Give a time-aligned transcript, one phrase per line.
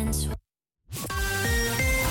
[0.00, 0.26] once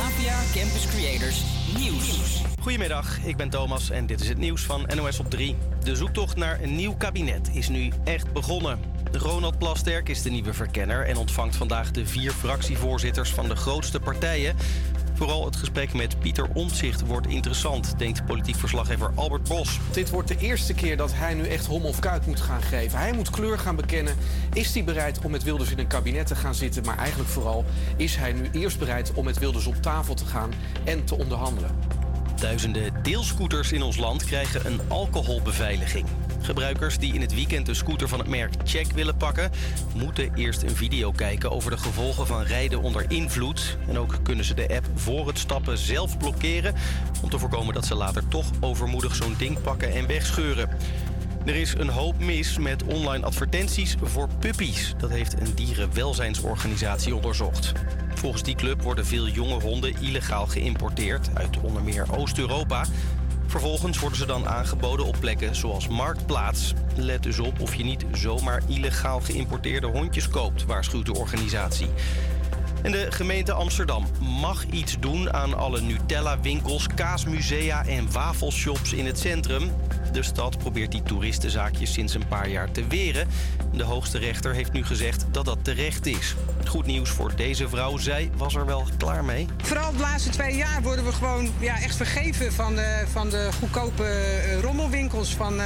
[0.05, 1.43] APA Campus Creators
[1.77, 2.41] Nieuws.
[2.61, 5.55] Goedemiddag, ik ben Thomas en dit is het nieuws van NOS op 3.
[5.83, 8.79] De zoektocht naar een nieuw kabinet is nu echt begonnen.
[9.11, 13.99] Ronald Plasterk is de nieuwe verkenner en ontvangt vandaag de vier fractievoorzitters van de grootste
[13.99, 14.55] partijen.
[15.15, 19.79] Vooral het gesprek met Pieter Omtzigt wordt interessant, denkt politiek verslaggever Albert Bos.
[19.91, 22.99] Dit wordt de eerste keer dat hij nu echt hom of kuit moet gaan geven.
[22.99, 24.15] Hij moet kleur gaan bekennen.
[24.53, 26.83] Is hij bereid om met Wilders in een kabinet te gaan zitten?
[26.85, 27.65] Maar eigenlijk vooral
[27.97, 30.51] is hij nu eerst bereid om met Wilders op tafel te gaan
[30.83, 31.69] en te onderhandelen.
[32.39, 36.05] Duizenden deelscooters in ons land krijgen een alcoholbeveiliging.
[36.45, 39.51] Gebruikers die in het weekend een scooter van het merk Check willen pakken,
[39.95, 43.77] moeten eerst een video kijken over de gevolgen van rijden onder invloed.
[43.87, 46.75] En ook kunnen ze de app voor het stappen zelf blokkeren
[47.21, 50.69] om te voorkomen dat ze later toch overmoedig zo'n ding pakken en wegscheuren.
[51.45, 54.93] Er is een hoop mis met online advertenties voor puppies.
[54.97, 57.71] Dat heeft een dierenwelzijnsorganisatie onderzocht.
[58.13, 62.85] Volgens die club worden veel jonge honden illegaal geïmporteerd uit onder meer Oost-Europa.
[63.55, 66.73] Vervolgens worden ze dan aangeboden op plekken zoals Marktplaats.
[66.95, 71.87] Let dus op of je niet zomaar illegaal geïmporteerde hondjes koopt, waarschuwt de organisatie.
[72.81, 74.05] En de gemeente Amsterdam
[74.41, 79.71] mag iets doen aan alle Nutella-winkels, kaasmusea en wafelshops in het centrum.
[80.11, 83.27] De stad probeert die toeristenzaakjes sinds een paar jaar te weren.
[83.73, 86.35] De hoogste rechter heeft nu gezegd dat dat terecht is.
[86.65, 89.47] Goed nieuws voor deze vrouw, zij was er wel klaar mee.
[89.63, 93.49] Vooral de laatste twee jaar worden we gewoon ja, echt vergeven van de, van de
[93.59, 95.29] goedkope eh, rommelwinkels.
[95.35, 95.65] Van, eh,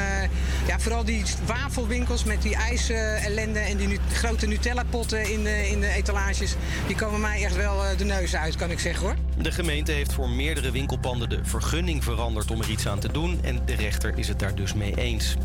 [0.67, 5.89] ja, vooral die wafelwinkels met die ijsellende en die nu- grote Nutella-potten in in de
[5.89, 6.55] etalages.
[6.87, 9.15] Die komen mij echt wel eh, de neus uit, kan ik zeggen hoor.
[9.41, 13.39] De gemeente heeft voor meerdere winkelpanden de vergunning veranderd om er iets aan te doen.
[13.43, 15.35] En de rechter is het daar dus mee eens.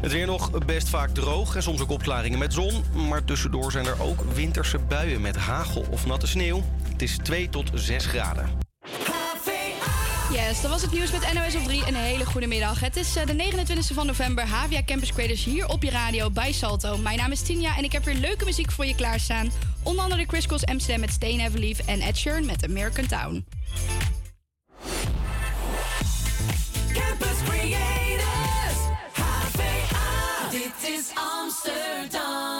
[0.00, 2.84] Het weer nog best vaak droog en soms ook opklaringen met zon.
[3.08, 6.62] Maar tussendoor zijn er ook winterse buien met hagel of natte sneeuw.
[6.92, 8.50] Het is 2 tot 6 graden.
[10.32, 11.82] Yes, dat was het nieuws met NOS op 3.
[11.86, 12.80] Een hele goede middag.
[12.80, 14.46] Het is eh, de 29e van november.
[14.46, 16.96] Havia Campus Creators hier op je radio bij Salto.
[16.96, 19.50] Mijn naam is Tinja en ik heb weer leuke muziek voor je klaarstaan.
[19.82, 23.44] Onder andere Chris Cross Amsterdam met Stay Never Leave en Ed Sheeran met American Town.
[26.92, 28.78] Campus Creators,
[29.12, 30.50] HVA.
[30.50, 32.51] Dit is Amsterdam,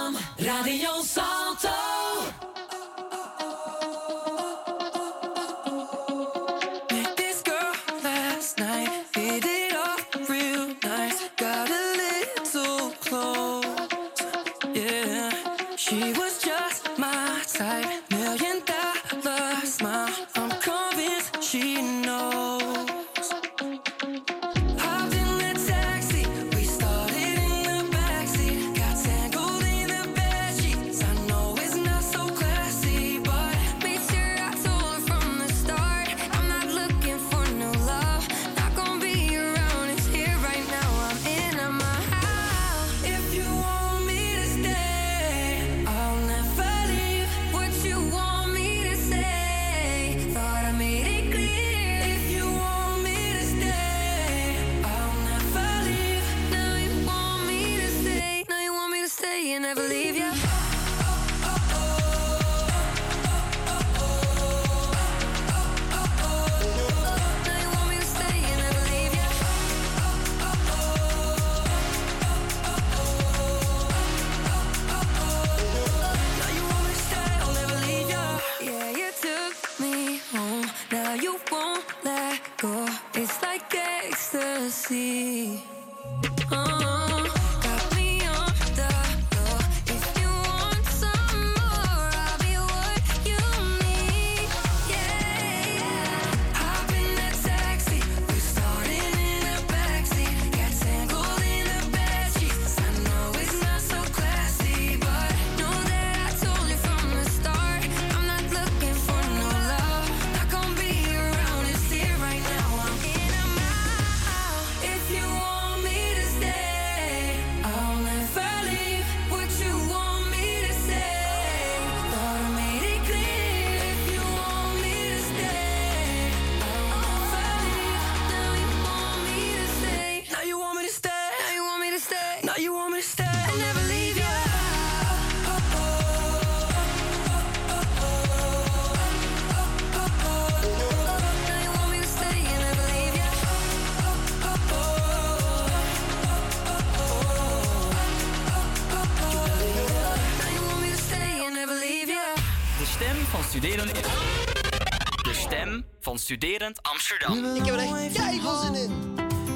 [157.20, 157.56] Amsterdam.
[157.56, 158.90] Ik heb er echt keiveel zin in.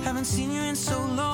[0.04, 1.25] Haven't seen you in so long,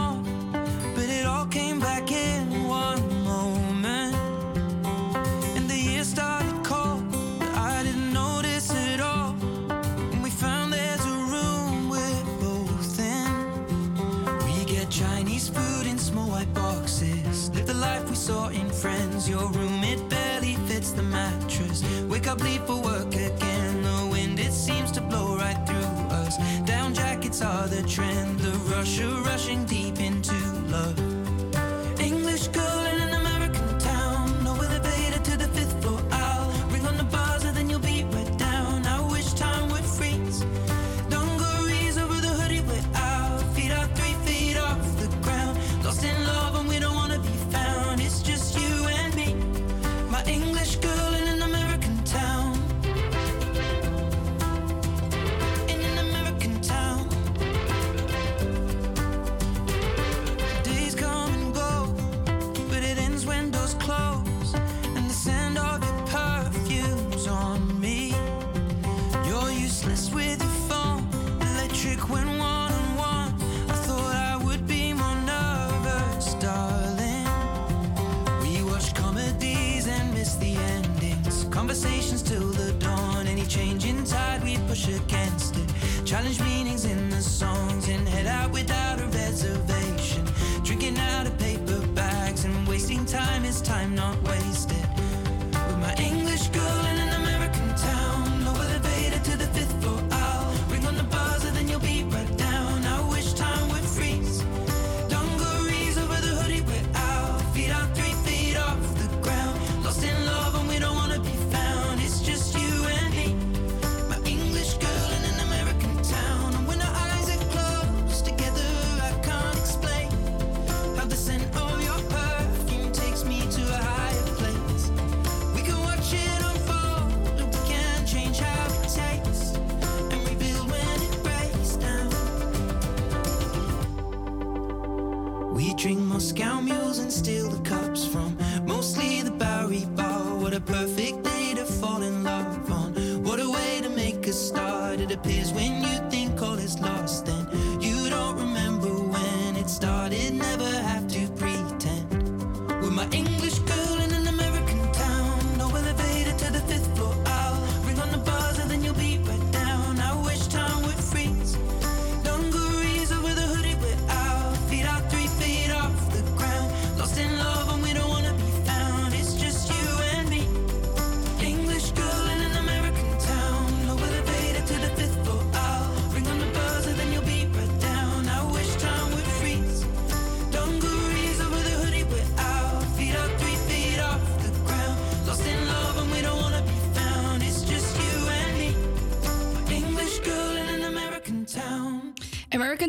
[145.21, 145.53] disappears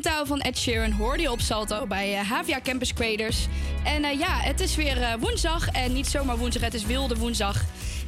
[0.04, 3.48] Van Ed Sheeran hoorde je op Salto bij eh, Havia Campus Creators.
[3.84, 5.68] En eh, ja, het is weer eh, woensdag.
[5.68, 7.64] En niet zomaar woensdag, het is wilde woensdag.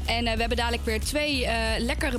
[0.06, 1.48] En we hebben dadelijk weer twee
[1.78, 2.18] lekkere,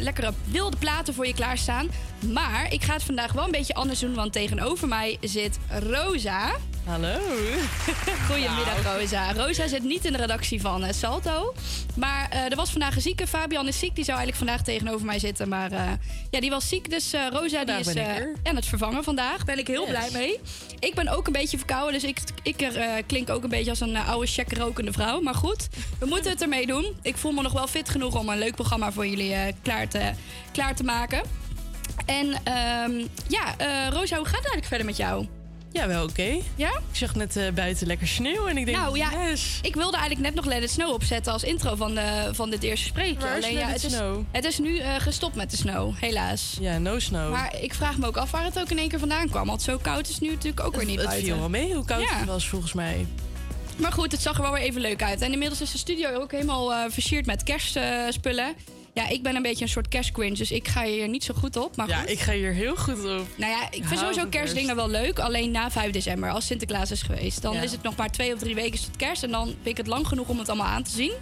[0.00, 1.90] lekkere wilde platen voor je klaarstaan.
[2.32, 6.56] Maar ik ga het vandaag wel een beetje anders doen, want tegenover mij zit Rosa.
[6.88, 7.18] Hallo.
[8.28, 9.32] Goedemiddag, Rosa.
[9.32, 11.54] Rosa zit niet in de redactie van eh, Salto.
[11.96, 13.26] Maar eh, er was vandaag een zieke.
[13.26, 13.94] Fabian is ziek.
[13.94, 15.48] Die zou eigenlijk vandaag tegenover mij zitten.
[15.48, 15.90] Maar eh,
[16.30, 16.90] ja, die was ziek.
[16.90, 17.96] Dus Rosa die is
[18.42, 19.44] aan het vervangen vandaag.
[19.44, 19.90] Ben ik heel Yes.
[19.90, 20.40] blij mee.
[20.78, 22.00] Ik ben ook een beetje verkouden.
[22.00, 22.70] Dus ik, ik
[23.06, 25.20] klink ook een beetje als een oude check rokende vrouw.
[25.20, 25.68] Maar goed,
[25.98, 26.96] we moeten het ermee doen.
[27.02, 30.10] Ik voel me nog wel fit genoeg om een leuk programma voor jullie klaar, te,
[30.52, 31.22] klaar te maken.
[32.06, 33.54] En ehm, ja,
[33.90, 35.26] Rosa, hoe gaat het eigenlijk verder met jou?
[35.78, 36.36] Ja, wel oké.
[36.54, 36.68] Ja?
[36.68, 39.58] Ik zag net eh, buiten lekker sneeuw en ik denk, Nou ja, yes.
[39.62, 42.62] ik wilde eigenlijk net nog Let It Snow opzetten als intro van, de, van dit
[42.62, 43.28] eerste spreekje.
[43.34, 43.94] Alleen ja, het, is,
[44.30, 46.56] het is nu eh, gestopt met de snow, helaas.
[46.60, 47.30] Ja, no snow.
[47.30, 49.46] Maar ik vraag me ook af waar het ook in één keer vandaan kwam.
[49.46, 51.26] Want zo koud is het nu natuurlijk ook weer niet het buiten.
[51.28, 52.16] viel wel mee hoe koud Ja.
[52.18, 53.06] het was volgens mij.
[53.76, 55.20] Maar goed, het zag er wel weer even leuk uit.
[55.20, 58.54] En inmiddels is de studio ook helemaal eh versierd met kerstspullen.
[59.02, 61.56] Ja, ik ben een beetje een soort kerstgrinch, dus ik ga hier niet zo goed
[61.56, 61.76] op.
[61.76, 62.10] Maar Ja, goed.
[62.10, 63.26] ik ga hier heel goed op.
[63.36, 65.18] Nou ja, ik vind sowieso kerstdingen wel leuk.
[65.18, 67.42] Alleen na 5 december, als Sinterklaas is geweest.
[67.42, 67.60] Dan Ja.
[67.62, 69.22] is het nog maar twee of drie weken tot kerst.
[69.22, 71.12] En dan vind ik het lang genoeg om het allemaal aan te zien.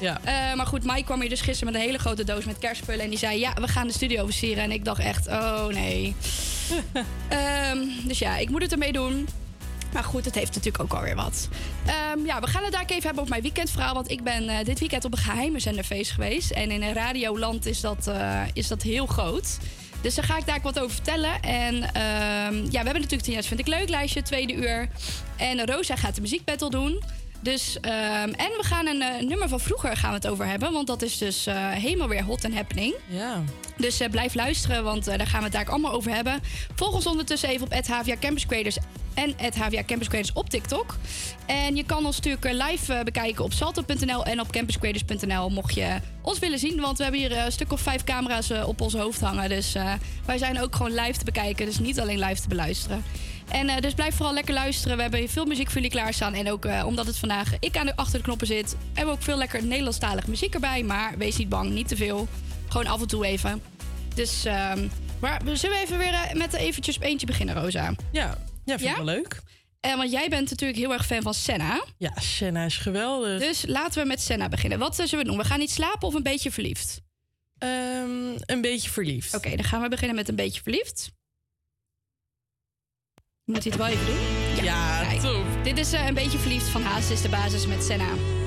[0.00, 0.20] Ja.
[0.24, 3.04] Eh, maar goed, Mike kwam hier dus gisteren met een hele grote doos met kerstspullen.
[3.04, 4.62] En die zei, ja, we gaan de studio versieren.
[4.62, 6.14] En ik dacht echt, oh nee.
[7.28, 9.28] Ehm, dus ja, ik moet het ermee doen.
[9.92, 11.48] Maar goed, het heeft natuurlijk ook alweer wat.
[11.86, 13.94] Ehm, ja, we gaan het daar even hebben over mijn weekendverhaal.
[13.94, 16.50] Want ik ben eh, dit weekend op een geheime zenderfeest geweest.
[16.50, 19.58] En in een radioland is dat, eh, is dat heel groot.
[20.00, 21.42] Dus daar ga ik daar wat over vertellen.
[21.42, 24.88] En ehm, ja, we hebben natuurlijk Tina's Vind ik Leuk lijstje, tweede uur.
[25.36, 27.02] En Rosa gaat de muziekbattle doen.
[27.42, 30.72] Dus, ehm, en we gaan een eh, nummer van vroeger gaan we het over hebben.
[30.72, 32.94] Want dat is dus eh, helemaal weer hot and happening.
[33.08, 33.42] Ja.
[33.76, 36.40] Dus eh, blijf luisteren, want daar gaan we het daar allemaal over hebben.
[36.74, 38.76] Volg ons ondertussen even op HVA Campus Creators
[39.14, 40.96] en HVA Campus Creators op TikTok.
[41.46, 46.38] En je kan ons natuurlijk live bekijken op salto.nl en op campuscreators.nl mocht je ons
[46.38, 46.80] willen zien.
[46.80, 49.48] Want we hebben hier een stuk of vijf camera's op ons hoofd hangen.
[49.48, 49.76] Dus
[50.24, 53.04] wij zijn ook gewoon live te bekijken, dus niet alleen live te beluisteren.
[53.52, 54.96] En eh, dus blijf vooral lekker luisteren.
[54.96, 56.34] We hebben veel muziek voor jullie klaarstaan.
[56.34, 59.20] En ook eh, omdat het vandaag ik aan de achter de knoppen zit, hebben we
[59.20, 60.82] ook veel lekker Nederlandstalige muziek erbij.
[60.82, 62.28] Maar wees niet bang, niet te veel.
[62.68, 63.62] Gewoon af en toe even.
[64.14, 64.88] Dus, ehm,
[65.20, 67.94] maar zullen we even weer eh, met eventjes eentje beginnen, Rosa?
[68.12, 68.90] Ja, ja vind Ja?
[68.90, 69.40] ik wel leuk.
[69.80, 71.84] En want jij bent natuurlijk heel erg fan van Senna.
[71.98, 73.40] Ja, Senna is geweldig.
[73.40, 74.78] Dus laten we met Senna beginnen.
[74.78, 75.36] Wat zullen we doen?
[75.36, 77.00] We gaan niet slapen of een beetje verliefd?
[77.58, 77.70] Ehm,
[78.46, 79.34] een beetje verliefd.
[79.34, 81.10] Oké, dan gaan we beginnen met een beetje verliefd.
[83.52, 84.64] Moet hij het wel even doen?
[84.64, 85.44] Ja, top.
[85.62, 88.41] Dit is eh, een beetje verliefd van Haas is de basis met Senna.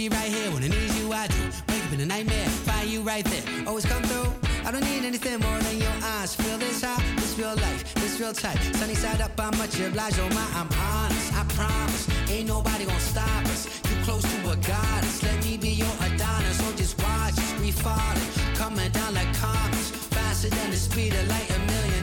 [0.00, 1.42] Be right here when I need you, I do.
[1.68, 3.42] Wake up in a nightmare, find you right there.
[3.66, 4.32] Always come through.
[4.64, 6.34] I don't need anything more than your eyes.
[6.34, 8.56] Feel this high, this real life, this real tight.
[8.76, 10.18] Sunny side up, I'm much obliged.
[10.18, 12.08] Oh my, I'm honest, I promise.
[12.30, 13.68] Ain't nobody gonna stop us.
[13.90, 15.22] You close to a goddess.
[15.22, 16.56] Let me be your Adonis.
[16.56, 18.30] So just watch us, we falling.
[18.54, 19.90] Coming down like comets.
[20.16, 21.99] Faster than the speed of light, a million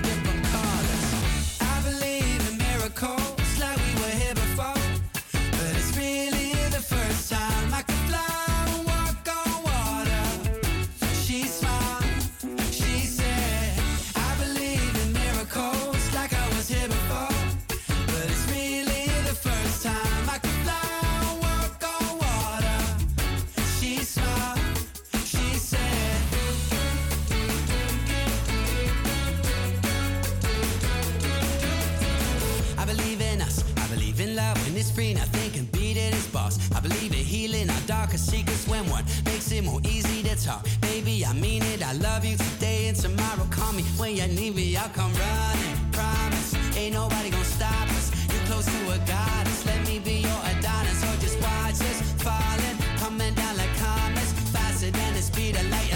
[37.87, 40.67] darkest secrets when one makes it more easy to talk.
[40.81, 41.81] Baby, I mean it.
[41.81, 43.47] I love you today and tomorrow.
[43.49, 44.75] Call me when you need me.
[44.75, 45.75] I'll come running.
[45.93, 46.53] Promise.
[46.75, 48.11] Ain't nobody gonna stop us.
[48.31, 49.65] You're close to a goddess.
[49.65, 51.01] Let me be your Adonis.
[51.07, 55.86] Or just watch us falling, coming down like comets, faster than the speed of light.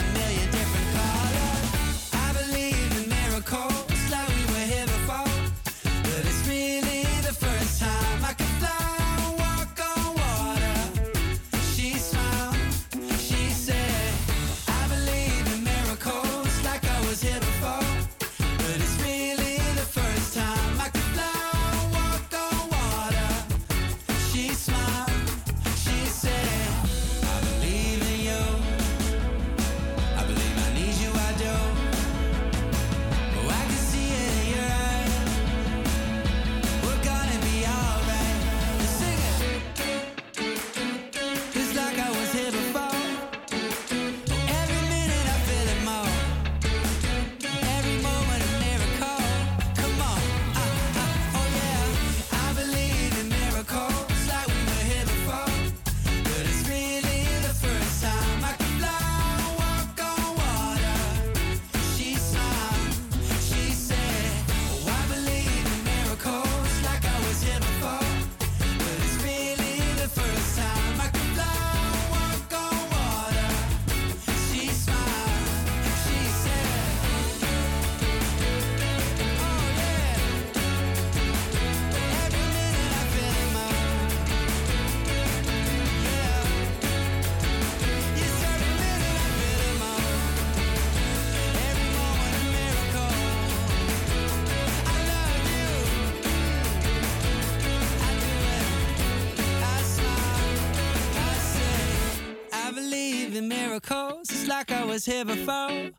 [105.05, 105.91] Was here before,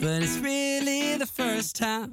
[0.00, 2.10] but it's really the first time.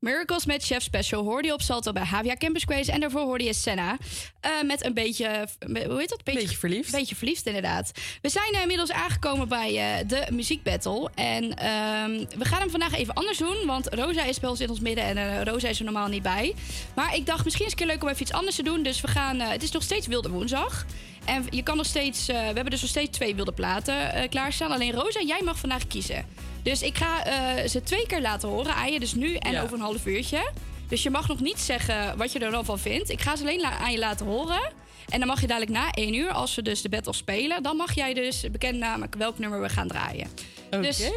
[0.00, 2.88] Miracles met Chef Special hoorde je op Salto bij Havia Campus Quiz.
[2.88, 3.96] En daarvoor hoorde je Senna
[4.40, 6.24] eh, met een beetje, met- hoe heet dat?
[6.24, 6.92] Beetje, verliefd.
[6.92, 7.90] Beetje verliefd, inderdaad.
[8.22, 11.10] We zijn eh, inmiddels aangekomen bij eh, de muziekbattle.
[11.14, 13.66] En ehm, we gaan hem vandaag even anders doen.
[13.66, 16.22] Want Rosa is bij ons in ons midden en eh, Rosa is er normaal niet
[16.22, 16.54] bij.
[16.94, 18.82] Maar ik dacht, misschien is het een keer leuk om even iets anders te doen.
[18.82, 20.86] Dus we gaan, eh, het is nog steeds Wilde Woensdag.
[21.28, 24.28] En je kan nog steeds, eh, we hebben dus nog steeds twee wilde platen eh,
[24.28, 24.70] klaarstaan.
[24.70, 26.26] Alleen Rosa, jij mag vandaag kiezen.
[26.62, 29.00] Dus ik ga eh, ze twee keer laten horen aan je.
[29.00, 29.62] Dus nu en Ja.
[29.62, 30.50] over een half uurtje.
[30.88, 33.10] Dus je mag nog niet zeggen wat je er dan van vindt.
[33.10, 34.72] Ik ga ze alleen aan je laten horen.
[35.08, 37.62] En dan mag je dadelijk na één uur, als we dus de battle spelen...
[37.62, 40.28] dan mag jij dus bekend namelijk welk nummer we gaan draaien.
[40.66, 40.80] Oké.
[40.80, 41.10] Dus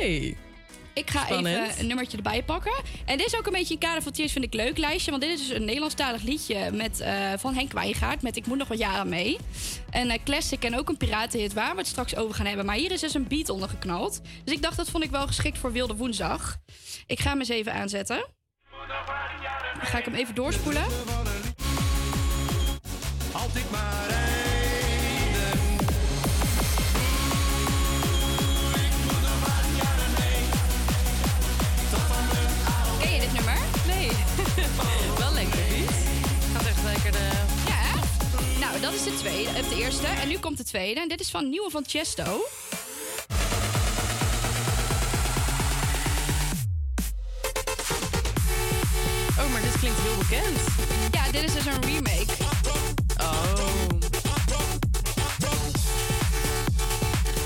[0.94, 1.48] ik ga Spannend.
[1.68, 2.82] even een nummertje erbij pakken.
[3.06, 5.12] En dit is ook een beetje een kader van Tears vind ik leuk lijstje.
[5.12, 8.22] Want dit is dus een Nederlandstalig liedje met, eh, van Henk Wijngaard.
[8.22, 9.38] Met Ik moet nog wat jaren mee.
[9.92, 12.66] Een eh, classic en ook een piratenhit waar we het straks over gaan hebben.
[12.66, 14.22] Maar hier is dus een beat onder geknald.
[14.44, 16.58] Dus ik dacht dat vond ik wel geschikt voor Wilde Woensdag.
[17.08, 18.26] Ik ga hem eens even aanzetten.
[19.78, 20.84] Dan ga ik hem even doorspoelen.
[23.32, 24.31] Altijd maar
[37.68, 38.00] Ja?
[38.60, 40.08] Nou, dat is de tweede, of de eerste.
[40.08, 41.00] En nu komt de tweede.
[41.00, 42.42] En dit is van nieuwe van Chesto.
[49.40, 50.58] Oh, maar dit klinkt heel bekend.
[51.12, 52.41] Ja, dit is dus een remake.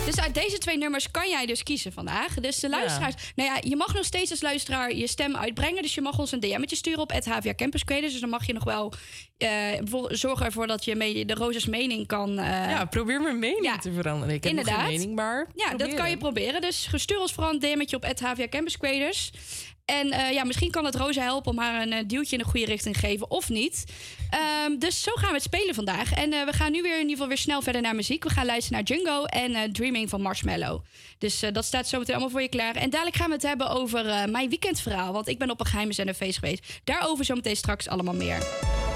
[0.06, 2.34] Dus uit deze twee nummers kan jij dus kiezen vandaag.
[2.34, 3.16] Dus de luisteraars...
[3.36, 5.82] Nou ja, je mag nog steeds als luisteraar je stem uitbrengen.
[5.82, 8.12] Dus je mag ons een DM'tje sturen op het HVA Campus Creators.
[8.12, 8.94] Dus dan mag je nog wel
[9.38, 12.40] bijvoorbeeld zorgen ervoor dat je mee de Rozes mening kan...
[12.40, 14.36] eh, Ja, probeer mijn mening te veranderen.
[14.36, 14.86] Ik heb nog Inderdaad.
[14.90, 16.62] geen mening, maar Ja, dat kan je proberen.
[16.62, 19.32] Dus stuur ons vooral een DM'tje op het HVA Campus Creators.
[19.86, 22.50] En eh, ja, misschien kan het Rosa helpen om haar een eh, duwtje in de
[22.50, 23.84] goede richting te geven of niet.
[24.30, 26.14] Ehm, dus zo gaan we het spelen vandaag.
[26.14, 28.24] En eh, we gaan nu weer in ieder geval weer snel verder naar muziek.
[28.24, 30.82] We gaan luisteren naar Jungo en Dreaming van Marshmallow.
[31.18, 32.76] Dus dat staat zo meteen allemaal voor je klaar.
[32.76, 35.14] En dadelijk gaan we het hebben over mijn weekendverhaal.
[35.14, 36.82] Want ik ben op een geheime zenderfeest geweest.
[36.84, 38.95] Daarover zometeen straks allemaal meer.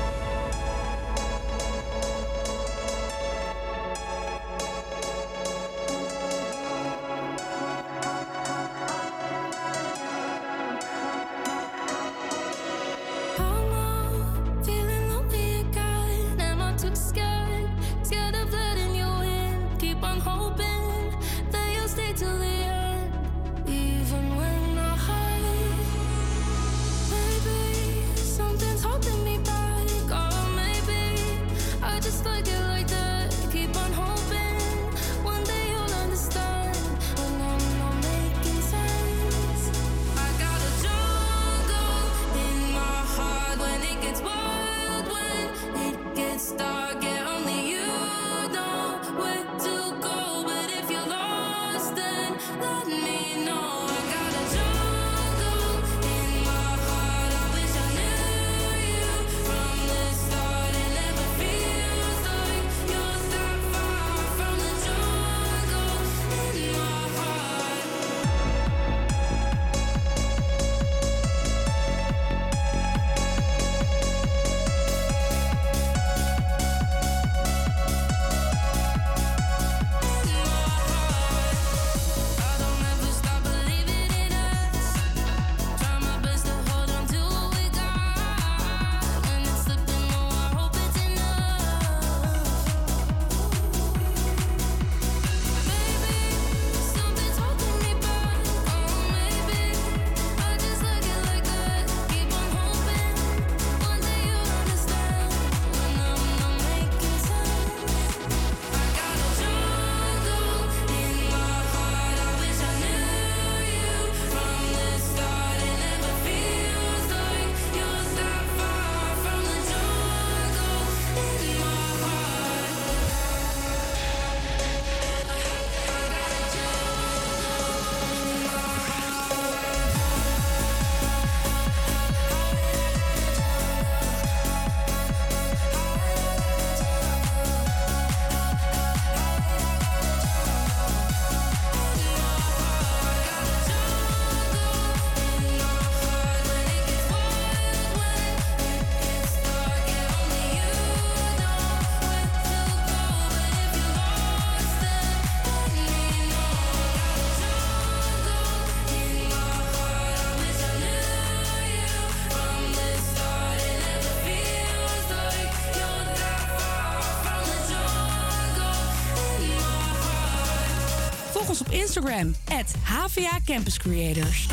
[171.89, 174.47] Instagram, at HVA Campus Creators.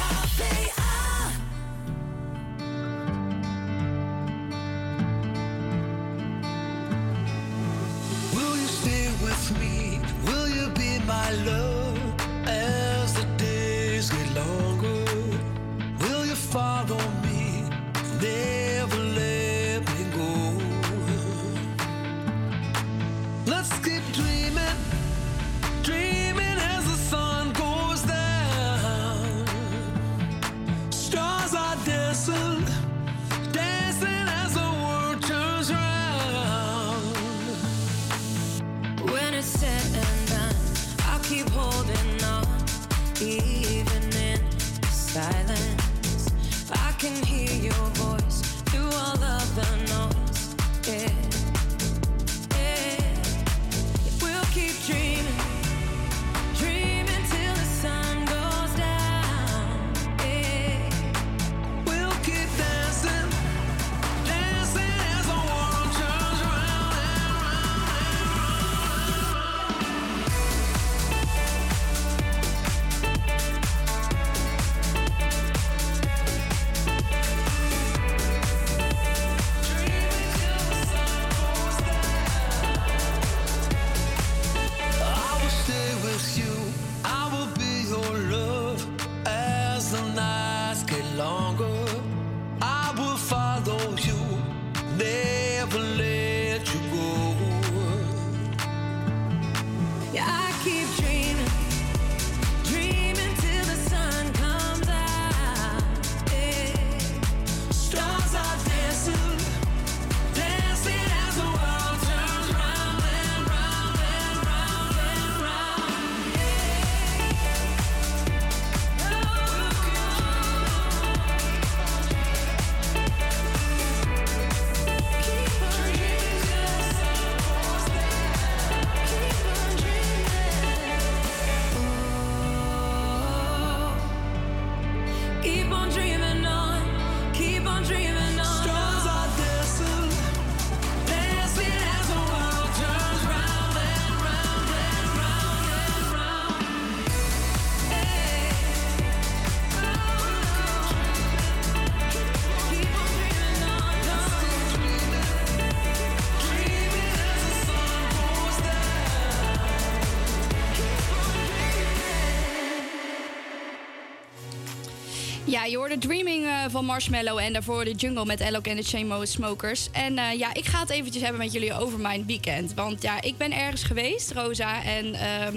[165.46, 168.82] Ja, je hoorde Dreaming eh, van Marshmallow en daarvoor de Jungle met Alok en de
[168.82, 169.88] Chainmo Smokers.
[169.92, 172.74] En eh, ja, ik ga het eventjes hebben met jullie over mijn weekend.
[172.74, 174.82] Want ja, ik ben ergens geweest, Rosa.
[174.84, 175.56] En ehm,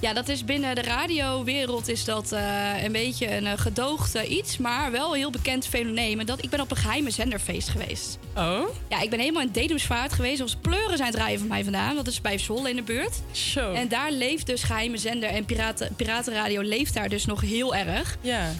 [0.00, 4.58] ja, dat is binnen de radiowereld is dat eh, een beetje een gedoogd eh, iets,
[4.58, 6.20] maar wel een heel bekend fenomeen.
[6.20, 8.18] En Dat, ik ben op een geheime zenderfeest geweest.
[8.36, 8.60] Oh?
[8.88, 10.40] Ja, ik ben helemaal in Dedemsvaart geweest.
[10.40, 11.94] Als pleuren zijn het rijden van mij vandaan.
[11.94, 13.20] Dat is bij Zwolle in de buurt.
[13.30, 13.72] Zo.
[13.72, 18.16] En daar leeft dus geheime zender en piraten, piratenradio leeft daar dus nog heel erg.
[18.20, 18.52] Ja.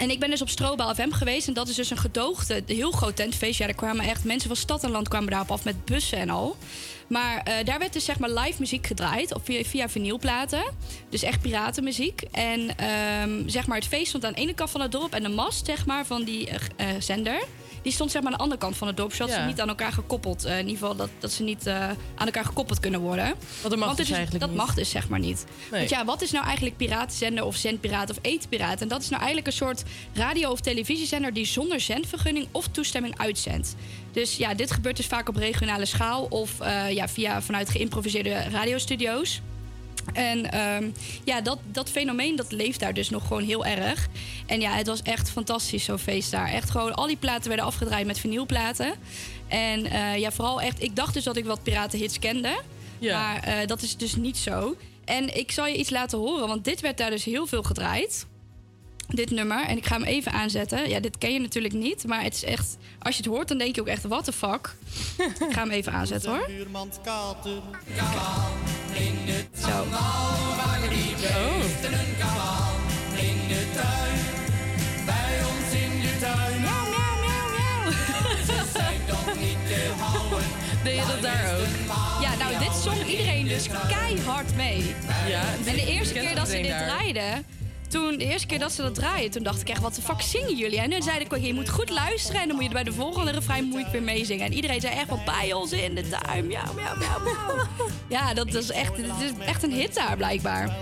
[0.00, 1.48] En ik ben dus op Strobaal FM geweest.
[1.48, 3.58] En dat is dus een gedoogde, heel groot tentfeest.
[3.58, 6.30] Ja, daar kwamen echt mensen van stad en land kwamen daarop af met bussen en
[6.30, 6.56] al.
[7.06, 10.62] Maar eh, daar werd dus zeg maar live muziek gedraaid op, via, via vinylplaten.
[11.08, 12.22] Dus echt piratenmuziek.
[12.30, 15.12] En ehm, zeg maar het feest stond aan de ene kant van het dorp.
[15.14, 17.42] En de mast zeg maar van die eh, zender...
[17.82, 19.12] Die stond zeg maar aan de andere kant van het dorp.
[19.14, 19.40] Zodat Ja.
[19.40, 20.44] ze niet aan elkaar gekoppeld...
[20.44, 23.34] eh, in ieder geval dat, dat ze niet eh, aan elkaar gekoppeld kunnen worden.
[23.62, 24.58] dat mag Want dus eigenlijk Dat niet.
[24.58, 25.44] mag dus zeg maar niet.
[25.70, 25.78] Nee.
[25.80, 28.80] Want ja, wat is nou eigenlijk piratenzender of zendpiraat of etenpiraat?
[28.80, 29.82] En dat is nou eigenlijk een soort
[30.14, 33.74] radio- of televisiezender die zonder zendvergunning of toestemming uitzendt.
[34.12, 38.42] Dus ja, dit gebeurt dus vaak op regionale schaal of eh, ja, via vanuit geïmproviseerde
[38.50, 39.40] radiostudio's.
[40.12, 40.90] En ehm,
[41.24, 44.08] ja, dat, dat fenomeen dat leeft daar dus nog gewoon heel erg.
[44.46, 46.48] En ja, het was echt fantastisch, zo'n feest daar.
[46.48, 48.94] Echt gewoon, al die platen werden afgedraaid met vinylplaten.
[49.48, 52.60] En eh, ja, vooral echt, ik dacht dus dat ik wat piratenhits kende.
[52.98, 53.20] Ja.
[53.20, 54.76] Maar eh, dat is dus niet zo.
[55.04, 58.26] En ik zal je iets laten horen, want dit werd daar dus heel veel gedraaid.
[59.14, 59.64] Dit nummer.
[59.64, 60.88] En ik ga hem even aanzetten.
[60.88, 62.06] Ja, dit ken je natuurlijk niet.
[62.06, 62.76] Maar het is echt...
[62.98, 64.02] Als je het hoort, dan denk je ook echt...
[64.02, 64.74] What the fuck?
[65.48, 66.48] ik ga hem even aanzetten, hoor.
[69.60, 69.68] Zo.
[69.68, 69.88] Oh.
[71.82, 72.74] een kabaal
[73.16, 74.18] in de tuin.
[75.06, 76.60] Bij ons in de tuin.
[76.60, 77.90] Miauw, miauw, miauw, miauw.
[78.46, 80.48] Ze zijn toch niet te houden.
[80.84, 81.66] Deed je dat daar ook?
[82.22, 84.94] Ja, nou, dit zong iedereen dus keihard mee.
[85.28, 87.44] Ja, En de eerste keer dat ze dit draaiden...
[87.90, 90.20] Toen, de eerste keer dat ze dat draaien, toen dacht ik echt, wat de fuck
[90.20, 90.80] zingen jullie?
[90.80, 93.30] En toen zeiden ik, je moet goed luisteren en dan moet je bij de volgende
[93.30, 94.46] refrein moet ik weer meezingen.
[94.46, 97.66] En iedereen zei echt van, bij ons in de tuin, miauw, miauw, miauw, miauw.
[98.08, 100.76] Ja, dat is echt, het is echt een hit daar blijkbaar.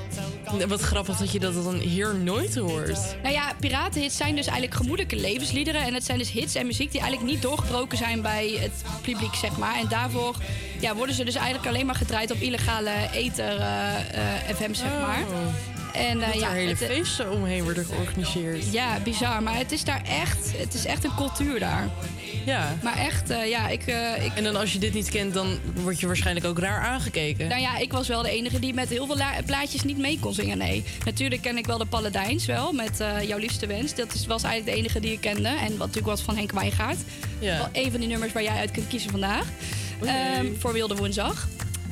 [0.68, 3.16] Wat grappig dat je dat dan hier nooit hoort.
[3.22, 5.82] Nou ja, piratenhits zijn dus eigenlijk gemoedelijke levensliederen.
[5.82, 9.34] En het zijn dus hits en muziek die eigenlijk niet doorgebroken zijn bij het publiek,
[9.34, 9.76] zeg maar.
[9.76, 10.36] En daarvoor
[10.80, 14.90] ja, worden ze dus eigenlijk alleen maar gedraaid op illegale ether eh, eh, FM's, zeg
[15.00, 15.24] maar.
[15.98, 18.72] En, eh, ja, hele het, eh, feesten omheen worden georganiseerd.
[18.72, 19.42] Ja, bizar.
[19.42, 21.88] Maar het is daar echt, het is echt een cultuur daar.
[22.46, 22.76] Ja.
[22.82, 23.82] Maar echt, eh, ja, ik,
[24.24, 24.32] ik...
[24.34, 27.48] En dan als je dit niet kent, dan word je waarschijnlijk ook raar aangekeken.
[27.48, 30.18] Nou ja, ik was wel de enige die met heel veel la- plaatjes niet mee
[30.20, 30.84] kon zingen, nee.
[31.04, 33.94] Natuurlijk ken ik wel de Paladijns wel, met Jouw Liefste Wens.
[33.94, 35.48] Dat is, was eigenlijk de enige die ik kende.
[35.48, 36.98] En wat natuurlijk wat van Henk Wijngaard.
[37.38, 37.56] Ja.
[37.56, 39.46] Wel een van die nummers waar jij uit kunt kiezen vandaag.
[40.04, 41.48] Ehm, voor Wilde Woensdag.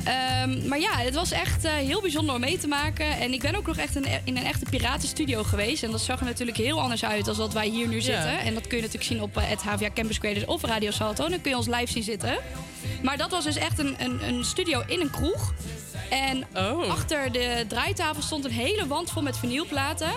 [0.07, 3.07] Ehm, maar ja, het was echt eh, heel bijzonder om mee te maken.
[3.19, 5.83] En ik ben ook nog echt in, in een echte piratenstudio geweest.
[5.83, 8.39] En dat zag er natuurlijk heel anders uit dan wat wij hier nu zitten.
[8.39, 11.29] En dat kun je natuurlijk zien op eh, het HVA Campus Creators of Radio Salto.
[11.29, 12.39] Dan kun je ons live zien zitten.
[13.03, 15.55] Maar dat was dus echt een, een, een studio in een kroeg.
[16.11, 16.89] En Oh.
[16.91, 20.11] achter de draaitafel stond een hele wand vol met vinylplaten.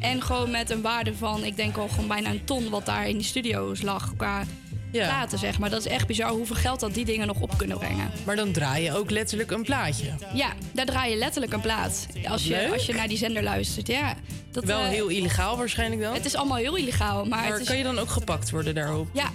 [0.00, 3.08] En gewoon met een waarde van, ik denk al gewoon bijna een ton wat daar
[3.08, 4.44] in die studio's lag qua
[4.90, 5.70] platen, zeg maar.
[5.70, 8.10] Dat is echt bizar hoeveel geld dat die dingen nog op kunnen brengen.
[8.24, 10.14] Maar dan draai je ook letterlijk een plaatje.
[10.34, 12.06] Ja, daar draai je letterlijk een plaat.
[12.28, 12.72] Als je, Leuk.
[12.72, 14.14] als je naar die zender luistert, ja.
[14.50, 16.14] Dat, Wel eh, heel illegaal waarschijnlijk dan.
[16.14, 17.66] Het is allemaal heel illegaal, maar, Maar het is...
[17.66, 19.08] kan je dan ook gepakt worden daarop?
[19.12, 19.30] Ja,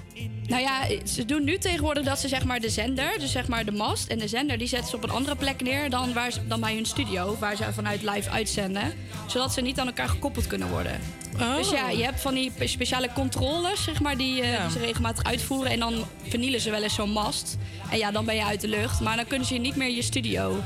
[0.48, 3.66] nou ja, ze doen nu tegenwoordig dat ze zeg maar de zender, dus zeg maar
[3.66, 6.32] de mast en de zender, die zetten ze op een andere plek neer dan, waar
[6.32, 8.94] ze, dan bij hun studio, waar ze vanuit live uitzenden.
[9.28, 11.00] Zodat ze niet aan elkaar gekoppeld kunnen worden.
[11.40, 11.56] Oh.
[11.56, 15.24] Dus ja, je hebt van die speciale controles, zeg maar, die, eh, die ze regelmatig
[15.24, 15.72] uitvoeren.
[15.72, 17.58] En dan vernielen ze wel eens zo'n mast.
[17.92, 19.00] En ja, dan ben je uit de lucht.
[19.00, 20.60] Maar dan kunnen ze je niet meer je studio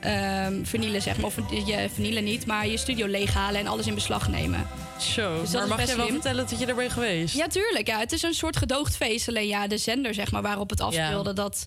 [0.00, 1.26] ehm, vernielen, zeg maar.
[1.26, 4.66] Of je vernielen niet, maar je studio leeghalen en alles in beslag nemen.
[4.98, 6.08] Zo, Dus maar mag je wel slim.
[6.20, 7.34] vertellen dat je er bent geweest?
[7.34, 7.86] Ja, tuurlijk.
[7.86, 7.98] Ja.
[7.98, 9.28] Het is een soort gedoogd feest.
[9.28, 11.66] Alleen ja, de zender zeg maar, waarop het afspeelde, dat...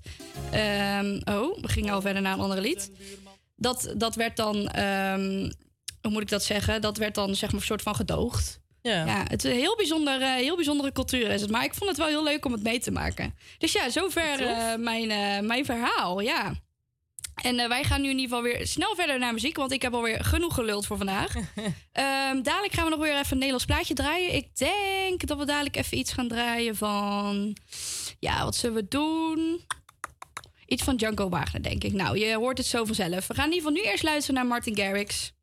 [0.52, 2.92] ehm, oh, we gingen al verder naar een andere lied.
[3.56, 4.68] Dat, dat werd dan...
[4.68, 5.52] ehm,
[6.04, 6.82] hoe moet ik dat zeggen?
[6.82, 8.62] Dat werd dan zeg maar een soort van gedoogd.
[8.82, 9.06] Ja.
[9.06, 11.50] Ja, het is een heel, bijzonder, eh, heel bijzondere cultuur is het.
[11.50, 13.36] Maar ik vond het wel heel leuk om het mee te maken.
[13.58, 16.54] Dus ja, zover eh, mijn, eh, mijn verhaal, ja.
[17.42, 19.94] En wij gaan nu in ieder geval weer snel verder naar muziek, want ik heb
[19.94, 21.34] alweer genoeg geluld voor vandaag.
[21.92, 24.34] Ehm, dadelijk gaan we nog weer even een Nederlands plaatje draaien.
[24.34, 27.58] Ik denk dat we dadelijk even iets gaan draaien van.
[28.20, 29.62] Ja, wat zullen we doen?
[30.66, 31.94] Iets van Django Wagner, denk ik.
[31.94, 33.28] Nou, je hoort het zo vanzelf.
[33.28, 35.34] We gaan in ieder geval nu eerst luisteren naar Martin Garrix.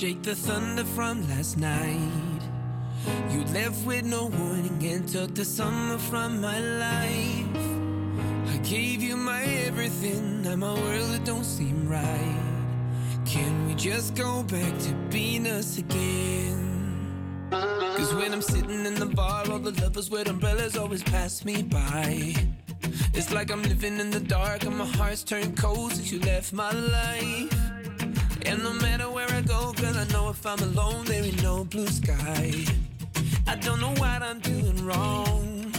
[0.00, 2.40] Shake the thunder from last night.
[3.30, 7.56] You left with no warning and took the summer from my life.
[8.48, 12.42] I gave you my everything, now my world it don't seem right.
[13.26, 17.50] Can we just go back to being us again?
[17.50, 21.62] Cause when I'm sitting in the bar, all the lovers with umbrellas always pass me
[21.62, 22.34] by.
[23.12, 26.54] It's like I'm living in the dark and my heart's turned cold since you left
[26.54, 27.54] my life.
[28.46, 28.89] And no matter
[29.40, 32.52] I go, girl, I know if I'm alone, there ain't no blue sky.
[33.46, 35.72] I don't know what I'm doing wrong.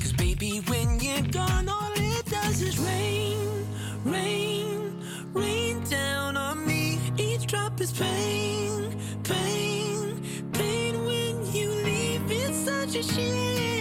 [0.00, 3.66] Cause baby, when you're gone, all it does is rain,
[4.04, 6.98] rain, rain down on me.
[7.18, 10.22] Each drop is pain, pain,
[10.54, 12.22] pain when you leave.
[12.30, 13.73] It's such a shame.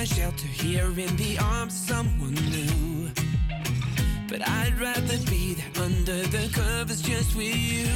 [0.00, 3.10] Find shelter here in the arms of someone new.
[4.28, 7.88] But I'd rather be there under the covers just with you.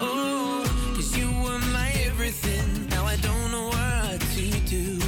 [0.00, 2.88] Oh, cause you were my everything.
[2.88, 4.46] Now I don't know what to
[4.76, 4.98] do.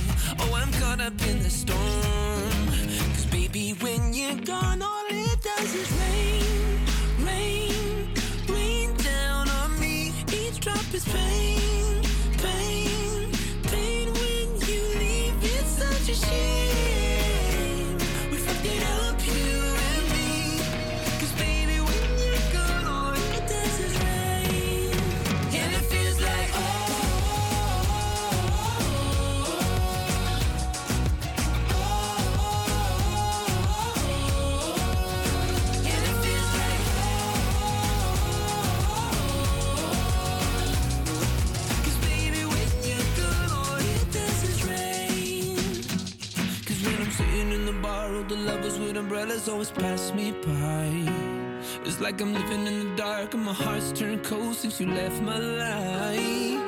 [0.40, 2.66] Oh, I'm caught up in the storm.
[3.14, 6.80] Cause baby, when you're gone, all it does is rain,
[7.26, 8.09] rain,
[8.49, 10.12] rain down on me.
[10.30, 11.93] Each drop is pain, pain,
[48.35, 50.91] the lovers with umbrellas always pass me by.
[51.85, 55.20] It's like I'm living in the dark and my heart's turned cold since you left
[55.22, 56.64] my life.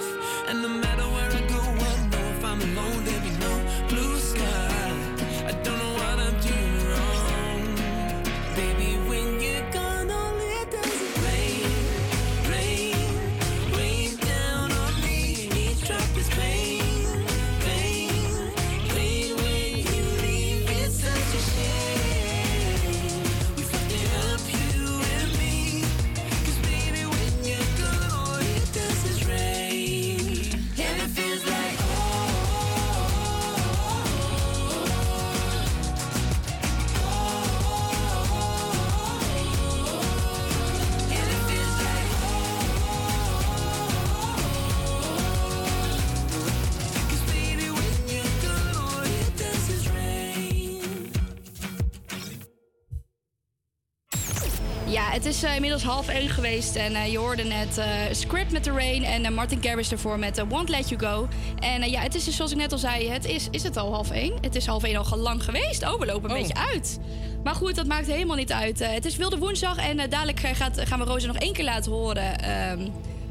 [55.26, 58.70] Is eh, inmiddels half één geweest en eh, je hoorde net eh, Script met The
[58.72, 61.28] Rain en Martin Garrix ervoor met Won't Let You Go.
[61.58, 63.92] En ja, het is dus zoals ik net al zei, het is, is het al
[63.92, 64.34] half één?
[64.40, 65.82] Het is half één al lang geweest.
[65.88, 66.42] Oh, we lopen een Oh.
[66.42, 66.98] beetje uit.
[67.44, 68.78] Maar goed, dat maakt helemaal niet uit.
[68.78, 72.38] Het is Wilde Woensdag en dadelijk gaat, gaan we Rosa nog één keer laten horen...
[72.40, 72.88] ehm,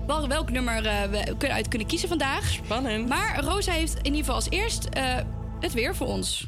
[0.08, 0.82] wel- welk nummer
[1.12, 2.50] we kunnen uit kunnen kiezen vandaag.
[2.52, 3.08] Spannend.
[3.08, 4.88] Maar Rosa heeft in ieder geval als eerst
[5.60, 6.48] het weer voor ons.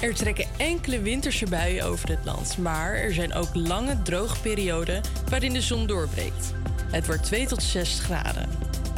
[0.00, 5.02] Er trekken enkele winterse buien over het land, maar er zijn ook lange droge perioden
[5.28, 6.52] waarin de zon doorbreekt.
[6.90, 8.48] Het wordt 2 tot 6 graden.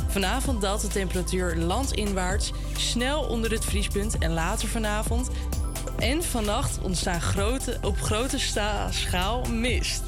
[0.09, 5.31] Vanavond daalt de temperatuur landinwaarts snel onder het vriespunt en later vanavond
[5.99, 8.39] en vannacht ontstaan grote, op grote
[8.91, 10.03] schaal mist.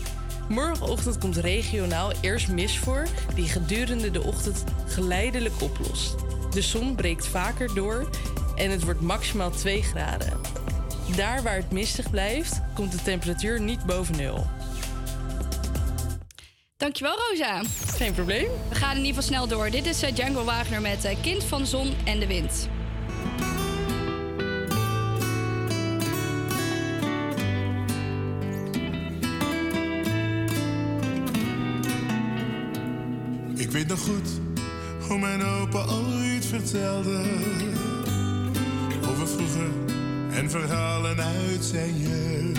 [0.49, 6.15] Morgenochtend komt regionaal eerst mist voor, die gedurende de ochtend geleidelijk oplost.
[6.51, 8.09] De zon breekt vaker door
[8.55, 10.44] en het wordt maximaal 2 graden.
[11.17, 14.47] Daar waar het mistig blijft, komt de temperatuur niet boven nul.
[16.77, 17.63] Dankjewel, Rosa.
[17.87, 18.49] Geen probleem.
[18.69, 19.71] We gaan in ieder geval snel door.
[19.71, 22.69] Dit is eh, Django Wagner met eh, Kind van Zon en de Wind.
[41.65, 42.59] Zijn jeugd.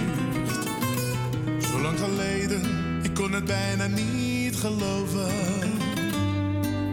[1.67, 2.61] Zo lang geleden,
[3.03, 5.29] ik kon het bijna niet geloven.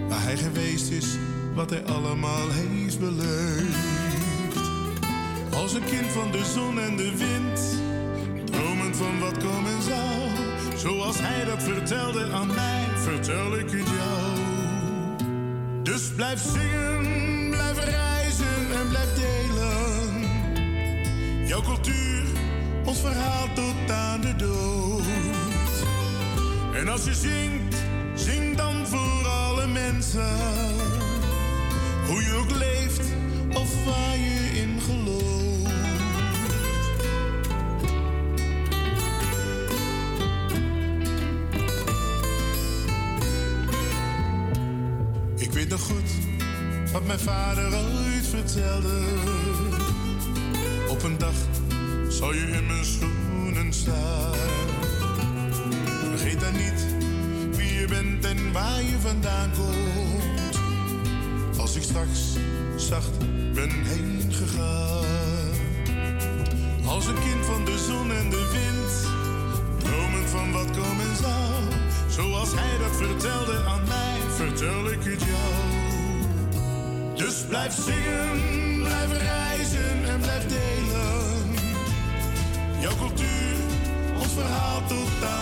[0.08, 1.06] Waar hij geweest is,
[1.54, 3.76] wat hij allemaal heeft beleefd.
[5.54, 7.60] Als een kind van de zon en de wind,
[8.50, 10.30] dromend van wat komen zou.
[10.76, 14.30] Zoals hij dat vertelde aan mij, vertel ik het jou.
[15.82, 19.51] Dus blijf zingen, blijf reizen en blijf delen.
[23.02, 25.02] Verhaal tot aan de dood.
[26.74, 27.76] En als je zingt,
[28.14, 30.36] zing dan voor alle mensen.
[32.06, 33.06] Hoe je ook leeft
[33.54, 35.70] of waar je in gelooft.
[45.36, 46.10] Ik weet nog goed
[46.92, 49.41] wat mijn vader ooit vertelde.
[52.22, 54.34] Zal je in mijn schoenen staan.
[56.08, 56.86] Vergeet dan niet
[57.56, 60.58] wie je bent en waar je vandaan komt.
[61.58, 62.20] Als ik straks
[62.76, 63.18] zacht
[63.54, 65.04] ben heen gegaan.
[66.86, 69.08] Als een kind van de zon en de wind.
[69.82, 71.62] Dromend van wat komen zou.
[72.08, 75.54] Zoals hij dat vertelde aan mij, vertel ik het jou.
[77.16, 80.51] Dus blijf zingen, blijf reizen en blijf
[84.92, 85.41] verhaal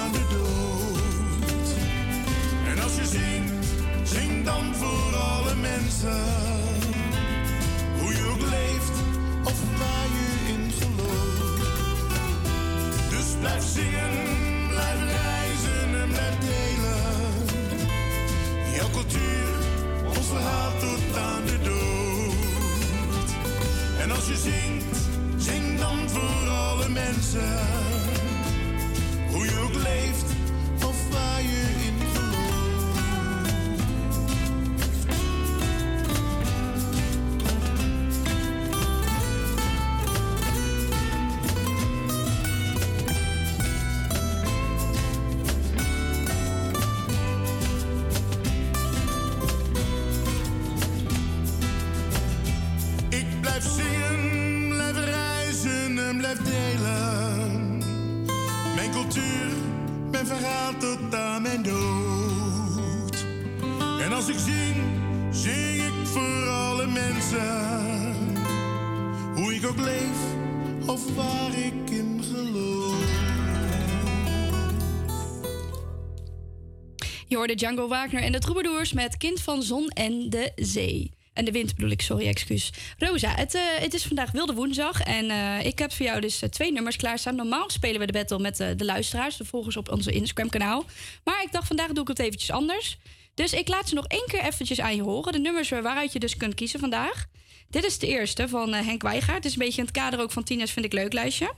[77.50, 81.12] hoorde Django Wagner en de Troubadours met Kind van Zon en de Zee.
[81.32, 82.72] En de wind bedoel ik, sorry, excuus.
[82.98, 85.00] Rosa, het, eh, het is vandaag Wilde Woensdag.
[85.00, 87.36] En eh, ik heb voor jou dus eh, twee nummers klaarstaan.
[87.36, 90.84] Normaal spelen we de battle met de luisteraars, de volgers op onze Instagram-kanaal.
[91.24, 92.98] Maar ik dacht, vandaag doe ik het eventjes anders.
[93.34, 95.32] Dus ik laat ze nog één keer eventjes aan je horen.
[95.32, 97.26] De nummers waaruit je dus kunt kiezen vandaag.
[97.70, 99.36] Dit is de eerste van Henk Wijgaard.
[99.36, 101.52] Het is een beetje in het kader ook van Tina's Vind ik Leuk lijstje.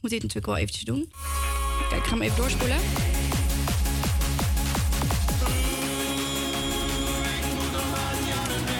[0.00, 1.12] Moet dit natuurlijk wel eventjes doen.
[1.88, 2.78] Kijk, ik ga hem even doorspoelen.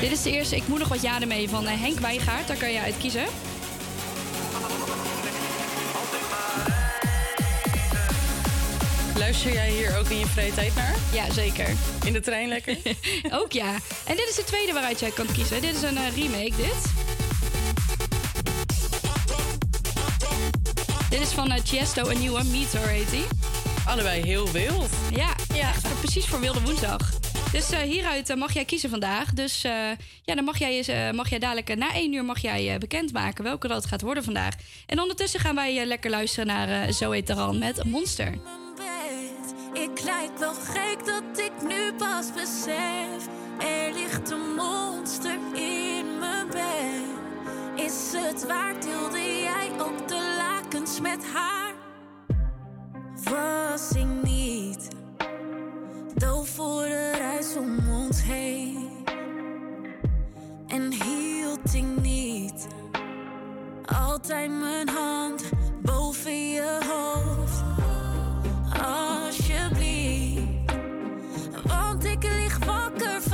[0.04, 2.46] Dit is de eerste Ik moet nog wat jaren mee van eh, Henk Wijgaard.
[2.46, 3.24] Daar kan je uit kiezen.
[9.18, 10.94] Luister jij hier ook in je vrije tijd naar?
[11.12, 11.68] Ja, zeker.
[12.04, 12.76] In de trein lekker?
[13.40, 13.72] Ook ja.
[14.06, 15.60] En dit is de tweede waaruit jij kan kiezen.
[15.60, 16.92] Dit is een eh, remake, dit.
[21.10, 23.24] Dit is van eh, Tiesto, een nieuwe, Meteor heet die.
[23.86, 24.90] Allebei heel wild.
[25.10, 25.68] Ja, ja.
[25.68, 27.23] Echt precies voor Wilde Woensdag.
[27.54, 29.32] Dus eh, hieruit eh, mag jij kiezen vandaag.
[29.32, 29.72] Dus eh,
[30.22, 33.68] ja, dan mag jij, eens, mag jij dadelijk na één uur mag jij, bekendmaken welke
[33.68, 34.54] dat gaat worden vandaag.
[34.86, 38.32] En ondertussen gaan wij lekker luisteren naar Zoe Taran met Monster.
[39.72, 43.26] Ik lijk wel gek dat ik nu pas besef.
[43.58, 47.86] Er ligt een monster in mijn bed.
[47.86, 51.72] Is het waar, deelde jij ook de lakens met haar?
[53.24, 54.88] Was ik niet
[56.14, 58.88] doof voor de reis om ons heen?
[60.66, 62.66] En hield ik niet
[63.84, 65.44] altijd mijn hand
[65.82, 67.62] boven je hoofd?
[68.82, 70.42] Alsjeblieft.
[71.66, 73.33] Want ik lig wakker van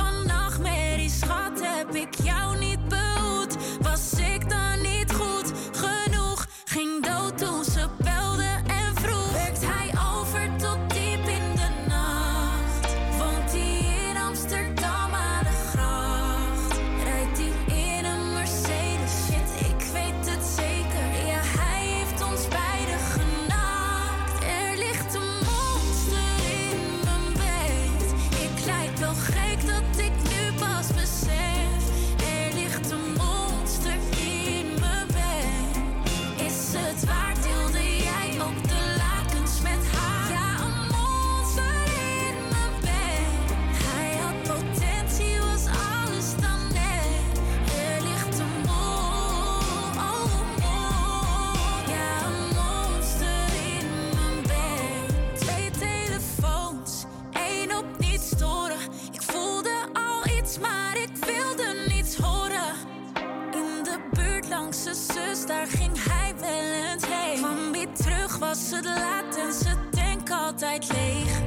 [70.69, 71.39] leeg.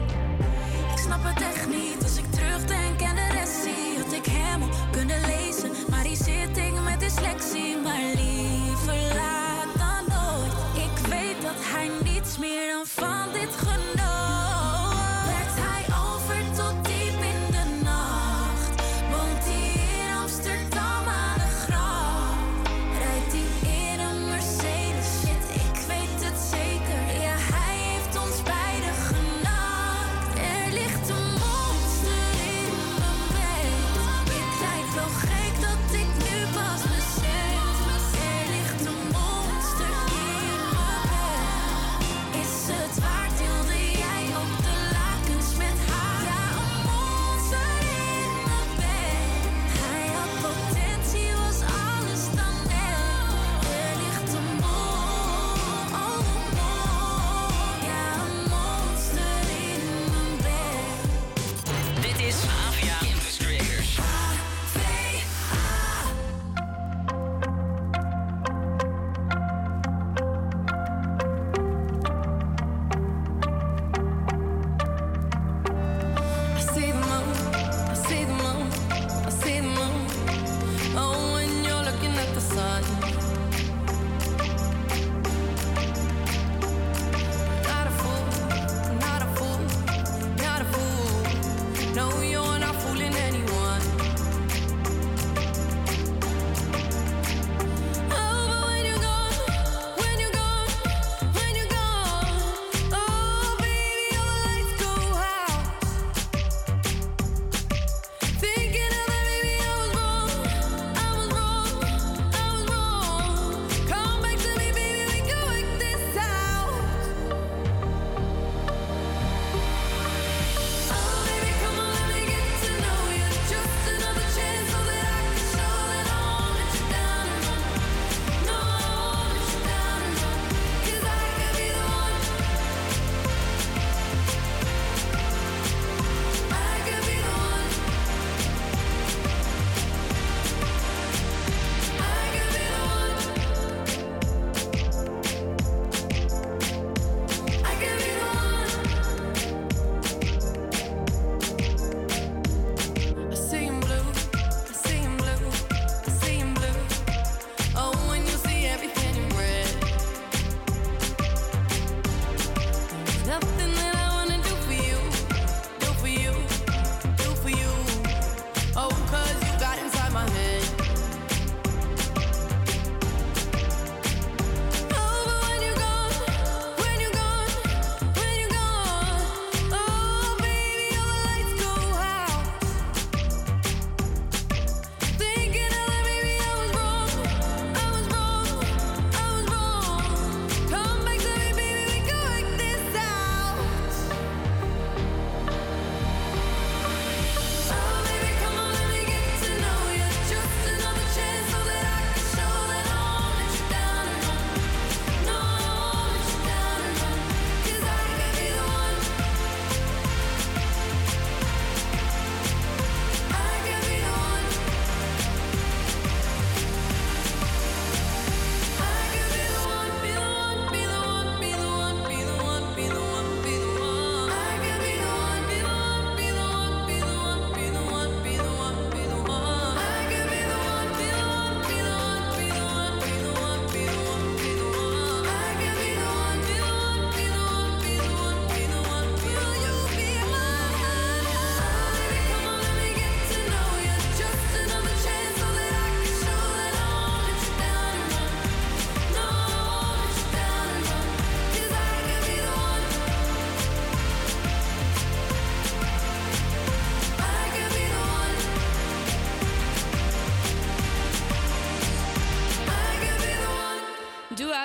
[0.92, 2.84] Ik snap het echt niet als ik terugdenk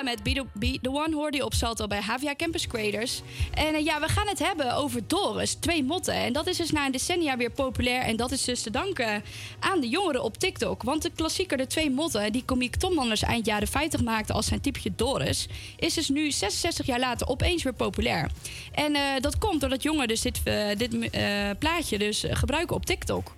[0.02, 3.22] Met Be the, the One hoorde je op Salto bij Havia Campus Creators.
[3.54, 6.14] En eh, ja, we gaan het hebben over Doris, twee motten.
[6.14, 8.02] En dat is dus na een decennia weer populair.
[8.02, 9.22] En dat is dus te danken
[9.60, 10.82] aan de jongeren op TikTok.
[10.82, 14.46] Want de klassieker De Twee Motten, die komiek Tom Manders eind jaren 50 maakte als
[14.46, 15.48] zijn typetje Doris...
[15.76, 18.30] is dus nu 66 jaar later opeens weer populair.
[18.72, 21.10] En eh, dat komt doordat jongeren dus dit, eh, dit
[21.58, 23.32] plaatje dus gebruiken op TikTok.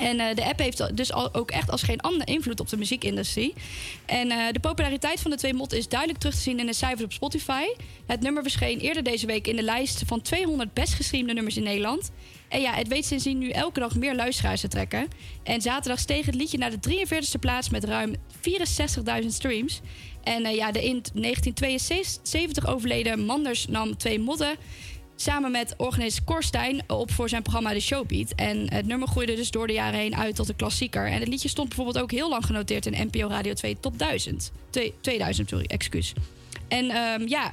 [0.00, 3.54] En eh, de app heeft dus ook echt als geen ander invloed op de muziekindustrie.
[4.06, 6.72] En eh, de populariteit van de twee motten is duidelijk terug te zien in de
[6.72, 7.64] cijfers op Spotify.
[8.06, 11.62] Het nummer verscheen eerder deze week in de lijst van 200 best gestreamde nummers in
[11.62, 12.10] Nederland.
[12.48, 15.08] En ja, het weet sindsdien nu elke dag meer luisteraars te trekken.
[15.42, 18.14] En zaterdag steeg het liedje naar de 43e plaats met ruim
[19.22, 19.80] 64.000 streams.
[20.22, 24.56] En eh, ja, de in 1972 overleden Manders nam twee motten
[25.20, 28.32] samen met organist Korstijn op voor zijn programma The Showbeat.
[28.36, 31.06] En het nummer groeide dus door de jaren heen uit tot een klassieker.
[31.06, 34.52] En het liedje stond bijvoorbeeld ook heel lang genoteerd in NPO Radio 2 Top 1000.
[34.70, 36.12] Twee- 2000, sorry, excuus.
[36.68, 37.52] En ehm, ja,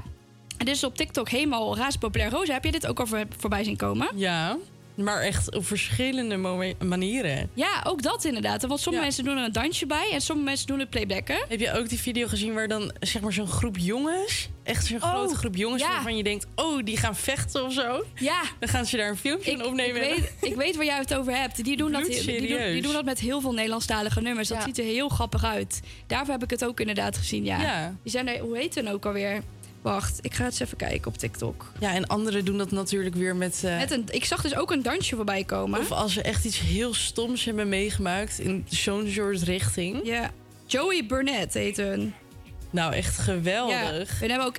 [0.57, 3.77] het is op TikTok helemaal razend Rosa, heb je dit ook al voor, voorbij zien
[3.77, 4.09] komen?
[4.15, 4.57] Ja,
[4.95, 6.37] maar echt op verschillende
[6.79, 7.49] manieren.
[7.53, 8.65] Ja, ook dat inderdaad.
[8.65, 11.37] Want sommige mensen doen er een dansje bij en sommige mensen doen het playbacken.
[11.47, 15.03] Heb je ook die video gezien waar dan zeg maar zo'n groep jongens, echt zo'n
[15.03, 15.89] Oh, grote groep jongens ja.
[15.89, 18.03] waarvan je denkt, oh die gaan vechten of zo?
[18.15, 18.41] Ja.
[18.59, 20.09] Dan gaan ze daar een filmpje van opnemen.
[20.11, 21.63] Ik weet, ik weet waar jij het over hebt.
[21.63, 22.73] Die doen, dat, die, doen, Bloedserieus.
[22.73, 24.47] die doen dat met heel veel Nederlandstalige nummers.
[24.47, 24.63] Dat Ja.
[24.63, 25.81] ziet er heel grappig uit.
[26.07, 27.61] Daarvoor heb ik het ook inderdaad gezien, ja.
[27.61, 27.95] Ja.
[28.03, 29.41] Die zijn er, hoe heet het ook alweer?
[29.85, 31.71] Wacht, ik ga het eens even kijken op TikTok.
[31.79, 33.61] Ja, en anderen doen dat natuurlijk weer met.
[33.63, 35.79] eh, Met een, ik zag dus ook een dansje voorbij komen.
[35.79, 39.99] Of als ze echt iets heel stoms hebben meegemaakt in zo'n soort richting.
[40.03, 40.31] Ja.
[40.65, 42.13] Joey Burnett heet hun.
[42.69, 44.11] Nou, echt geweldig.
[44.19, 44.57] Ja, we hebben ook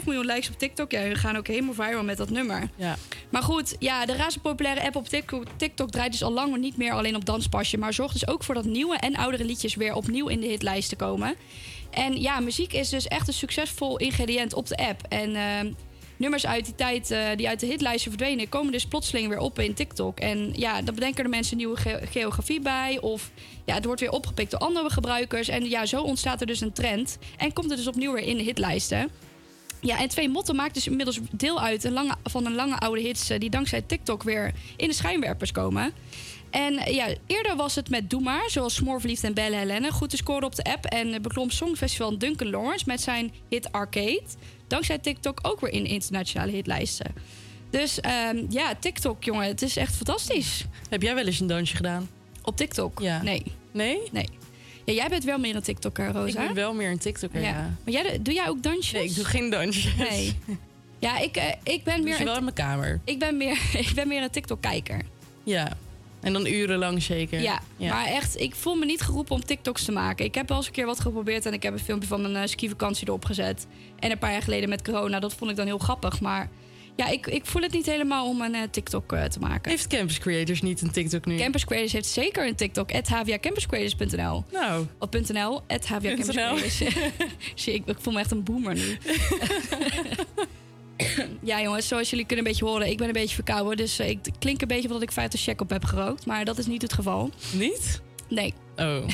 [0.00, 0.90] 1,5 miljoen likes op TikTok.
[0.90, 2.68] Ja, we gaan ook helemaal viral met dat nummer.
[2.76, 2.96] Ja.
[3.30, 6.76] Maar goed, ja, de razend populaire app op TikTok, TikTok draait dus al lang niet
[6.76, 7.78] meer alleen op danspasje.
[7.78, 10.96] Maar zorgt dus ook voor dat nieuwe en oudere liedjes weer opnieuw in de hitlijsten
[10.96, 11.34] komen.
[11.96, 15.00] En ja, muziek is dus echt een succesvol ingrediënt op de app.
[15.08, 15.72] En ehm,
[16.16, 19.58] nummers uit die tijd eh, die uit de hitlijsten verdwenen, komen dus plotseling weer op
[19.58, 20.20] in TikTok.
[20.20, 22.98] En ja, dan bedenken de mensen nieuwe ge- geografie bij.
[23.00, 23.30] Of
[23.64, 25.48] ja, het wordt weer opgepikt door andere gebruikers.
[25.48, 27.18] En ja, zo ontstaat er dus een trend.
[27.36, 29.10] En komt het dus opnieuw weer in de hitlijsten.
[29.80, 33.00] Ja, en Twee Motten maakt dus inmiddels deel uit een lange, van een lange oude
[33.00, 33.30] hits...
[33.30, 35.92] eh, die dankzij TikTok weer in de schijnwerpers komen.
[36.56, 39.90] En eh, ja, eerder was het met Doe Maar, zoals Smoorverliefd en Belle Helene...
[39.90, 42.84] goed te scoren op de app en eh, beklom Songfestival Duncan Lawrence...
[42.86, 44.22] met zijn hit Arcade,
[44.66, 47.14] dankzij TikTok ook weer in internationale hitlijsten.
[47.70, 50.64] Dus ehm, ja, TikTok, jongen, het is echt fantastisch.
[50.88, 52.08] Heb jij wel eens een dansje gedaan?
[52.42, 53.00] Op TikTok?
[53.00, 53.22] Ja.
[53.22, 53.42] Nee.
[53.72, 53.98] Nee?
[54.12, 54.28] Nee.
[54.84, 56.40] Ja, jij bent wel meer een TikToker, Rosa.
[56.40, 57.76] Ik ben wel meer een TikToker, ja.
[57.84, 58.92] Maar jij, doe jij ook dansjes?
[58.92, 59.94] Nee, ik doe geen dansjes.
[59.94, 60.36] Nee.
[60.98, 63.00] Ja, ik, eh, ik ben meer wel in mijn kamer.
[63.04, 65.00] ik ben meer, ik ben meer een TikTok-kijker.
[65.44, 65.76] Ja.
[66.26, 67.40] En dan urenlang zeker.
[67.40, 70.24] Ja, maar echt, ik voel me niet geroepen om TikToks te maken.
[70.24, 72.36] Ik heb wel eens een keer wat geprobeerd en ik heb een filmpje van mijn
[72.36, 73.66] eh, skivakantie erop gezet.
[73.98, 76.20] En een paar jaar geleden met corona, dat vond ik dan heel grappig.
[76.20, 76.48] Maar
[76.96, 79.70] ja, ik, ik voel het niet helemaal om een eh, TikTok eh, te maken.
[79.70, 81.36] Heeft Campus Creators niet een TikTok nu?
[81.36, 84.44] Campus Creators heeft zeker een TikTok, hvacampuscreators.nl.
[84.52, 84.86] Nou.
[84.98, 85.62] Op .nl,
[87.64, 88.96] ik, ik voel me echt een boomer nu.
[91.42, 93.76] ja jongens, zoals jullie kunnen een beetje horen, ik ben een beetje verkouden.
[93.76, 96.26] Dus eh, ik klink een beetje omdat ik 50 check op heb gerookt.
[96.26, 97.30] Maar dat is niet het geval.
[97.52, 98.00] Niet?
[98.28, 98.54] Nee.
[98.76, 98.96] Oh.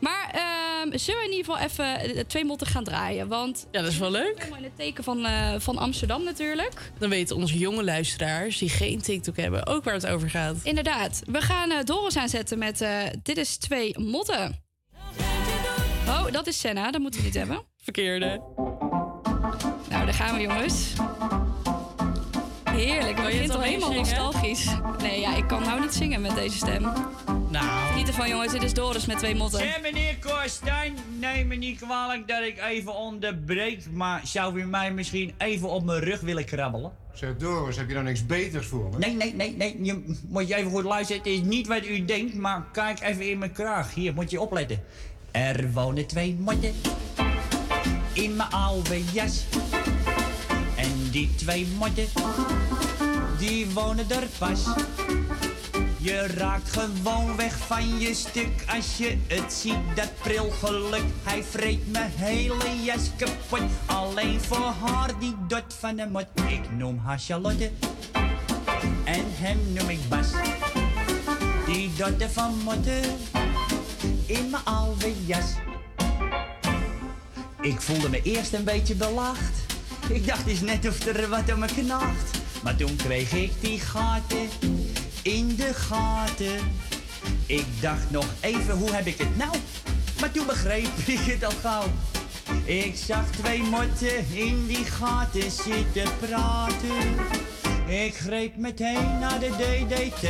[0.00, 3.28] Maar ehm, zullen we in ieder geval even eh, twee motten gaan draaien?
[3.28, 4.34] Want Ja, dat is wel leuk.
[4.38, 6.92] helemaal in het teken van, eh, van Amsterdam natuurlijk.
[6.98, 10.56] Dan weten onze jonge luisteraars die geen TikTok hebben ook waar het over gaat.
[10.62, 11.22] Inderdaad.
[11.26, 14.62] We gaan eh Doris aanzetten met eh, Dit is twee motten.
[16.06, 16.90] Oh, dat is Senna.
[16.90, 17.62] Dat moeten we niet hebben.
[17.82, 18.40] Verkeerde.
[20.08, 20.92] Daar gaan we jongens.
[22.64, 23.18] Heerlijk.
[23.18, 24.66] Het je begint het al al helemaal nostalgisch.
[25.02, 26.82] Nee, ja, ik kan nou niet zingen met deze stem.
[27.48, 27.96] Nou.
[27.96, 29.60] Niet ervan jongens, dit is Doris met twee motten.
[29.60, 34.92] Zeg meneer Korstijn, neem me niet kwalijk dat ik even onderbreek, maar zou u mij
[34.92, 36.92] misschien even op mijn rug willen krabbelen?
[37.12, 38.98] Zeg Doris, heb je dan niks beters voor me?
[38.98, 41.22] Nee, nee, nee, nee, je moet je even goed luisteren.
[41.22, 43.94] Het is niet wat u denkt, maar kijk even in mijn kraag.
[43.94, 44.82] Hier, moet je opletten.
[45.30, 46.74] Er wonen twee motten
[48.12, 49.44] in mijn oude jas.
[51.18, 52.06] Die twee motten,
[53.38, 54.60] die wonen er pas.
[55.96, 61.02] Je raakt gewoon weg van je stuk als je het ziet, dat prilgeluk.
[61.22, 66.26] Hij vreet mijn hele jas kapot, alleen voor haar die dot van de mot.
[66.48, 67.70] Ik noem haar Charlotte
[69.04, 70.28] en hem noem ik Bas.
[71.66, 73.02] Die dotte van motten
[74.26, 75.54] in mijn oude jas.
[77.60, 79.67] Ik voelde me eerst een beetje belacht.
[80.08, 82.38] Ik dacht eens net of er wat om me knaagt.
[82.62, 84.48] Maar toen kreeg ik die gaten
[85.22, 86.58] in de gaten.
[87.46, 89.56] Ik dacht nog even, hoe heb ik het nou?
[90.20, 91.86] Maar toen begreep ik het al gauw.
[92.64, 97.16] Ik zag twee motten in die gaten zitten praten.
[97.86, 100.26] Ik greep meteen naar de DDT,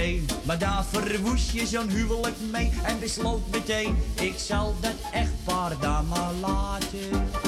[0.47, 6.05] maar daar verwoest je zo'n huwelijk mee en besloot meteen, ik zal dat echtpaar daar
[6.05, 7.47] maar laten.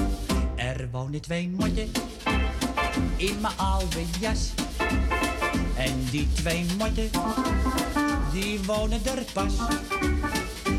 [0.81, 1.91] Er wonen twee motten
[3.17, 4.51] in mijn oude jas.
[5.77, 7.11] En die twee motten,
[8.33, 9.55] die wonen er pas.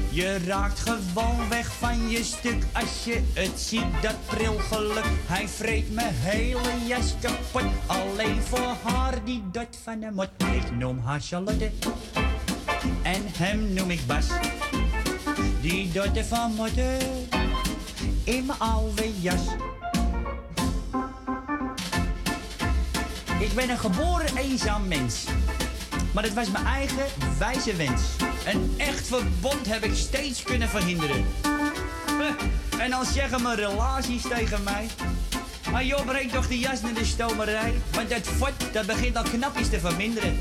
[0.09, 5.05] Je raakt gewoon weg van je stuk als je het ziet, dat prilgeluk.
[5.25, 10.29] Hij vreet mijn hele jas kapot, alleen voor haar die dot van de mot.
[10.53, 11.71] Ik noem haar Charlotte
[13.01, 14.27] en hem noem ik Bas.
[15.61, 16.97] Die dotte van motten
[18.23, 19.41] in mijn oude jas.
[23.41, 25.25] Ik ben een geboren eenzaam mens.
[26.13, 27.05] Maar het was mijn eigen
[27.37, 28.01] wijze wens.
[28.45, 31.25] Een echt verbond heb ik steeds kunnen verhinderen.
[32.79, 34.87] En dan zeggen mijn relaties tegen mij.
[35.71, 37.73] Maar joh, breng toch de jas naar de stomerij.
[37.91, 40.39] Want dat fort, dat begint al knapjes te verminderen.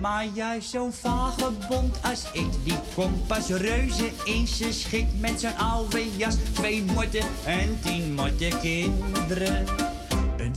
[0.00, 5.56] Maar juist zo'n vagebond als ik, die komt pas reuze in zijn schik met zo'n
[5.56, 6.36] oude jas.
[6.52, 9.66] Twee motten en tien motten kinderen.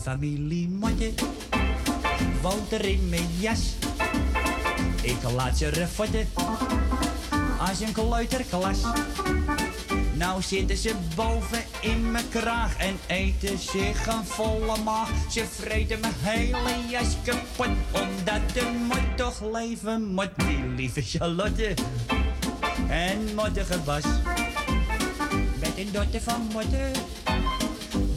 [0.06, 1.14] Motten
[2.42, 3.76] woont er in mijn jas.
[5.02, 6.28] Ik laat ze refotten
[7.60, 8.78] als een kleuterklas.
[10.14, 15.10] Nou zitten ze boven in mijn kraag en eten zich een volle maag.
[15.32, 20.32] Ze vreten mijn hele jas kapot, omdat de mot toch leven moet.
[20.38, 21.74] Die lieve Charlotte
[22.90, 24.04] en mottige Bas.
[25.60, 26.92] Met een dotter van motten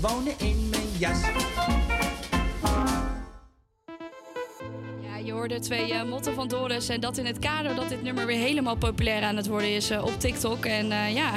[0.01, 0.72] wonen in
[1.03, 1.21] jas.
[5.03, 6.89] Ja, je hoorde twee eh, motten van Doris.
[6.89, 9.91] En dat in het kader dat dit nummer weer helemaal populair aan het worden is
[9.91, 10.65] eh, op TikTok.
[10.65, 11.31] En eh, ja,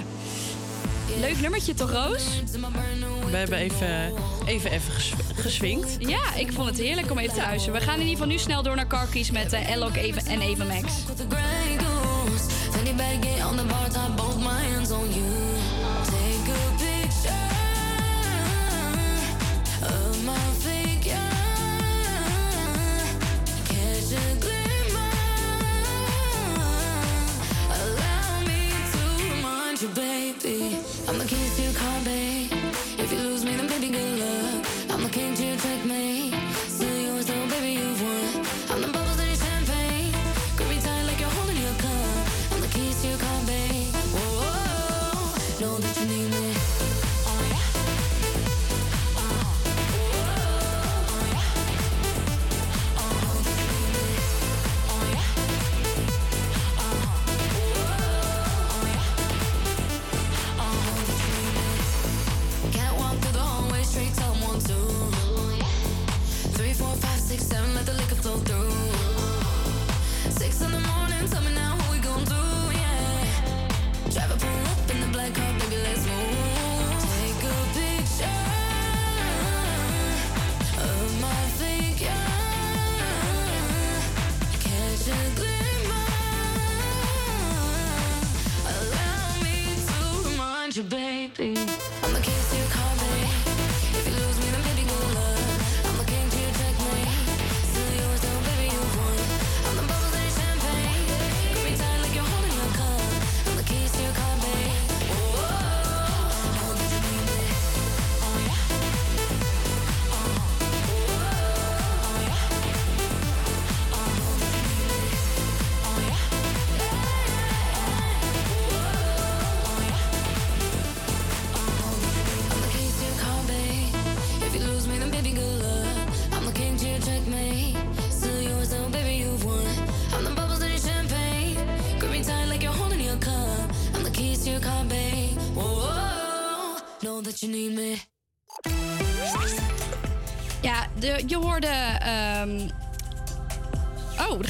[1.19, 2.23] leuk nummertje toch, Roos?
[3.29, 4.13] We hebben even,
[4.45, 5.95] even, even ges- geswingd.
[5.99, 7.79] Ja, ik vond het heerlijk om even te luisteren.
[7.79, 10.41] We gaan in ieder geval nu snel door naar Carkies met uh, Elok Even en
[10.41, 10.93] Eva Max.
[29.75, 30.64] find you, baby.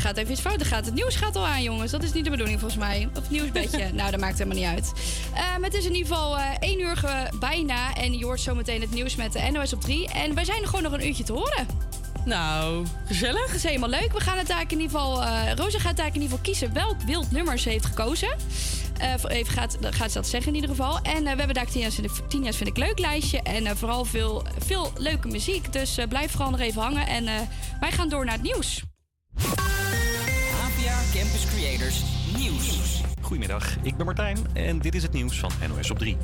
[0.06, 0.60] Gaat even iets fout.
[0.60, 1.92] Er gaat, het nieuws gaat al aan, jongens.
[1.92, 3.08] Dat is niet de bedoeling volgens mij.
[3.16, 3.90] Of het nieuwsbedje.
[3.94, 4.92] nou, dat maakt helemaal niet uit.
[5.36, 7.04] Ehm, het is in ieder geval eh 1 uur
[7.40, 7.94] bijna.
[7.96, 10.10] En je hoort zometeen het nieuws met de NOS op 3.
[10.10, 11.68] En wij zijn er gewoon nog een uurtje te horen.
[12.26, 13.46] Nou, gezellig.
[13.46, 14.12] Dat is helemaal leuk.
[14.14, 15.24] We gaan het eigenlijk in ieder geval...
[15.24, 18.30] eh Rosa gaat eigenlijk in ieder geval kiezen welk wild nummer ze heeft gekozen.
[19.18, 21.00] Voor even gaat, gaat ze dat zeggen in ieder geval.
[21.02, 23.42] En we hebben daar 10 jaar, vind ik- 10 jaar vind ik leuk lijstje.
[23.42, 25.74] En vooral veel, veel leuke muziek.
[25.74, 27.08] Dus blijf vooral nog even hangen.
[27.08, 27.26] En
[27.80, 28.84] wij gaan door naar het nieuws.
[31.36, 32.04] Campus Creators
[32.38, 33.02] Nieuws.
[33.22, 36.18] Goedemiddag, ik ben Martijn en dit is het nieuws van NOS op 3.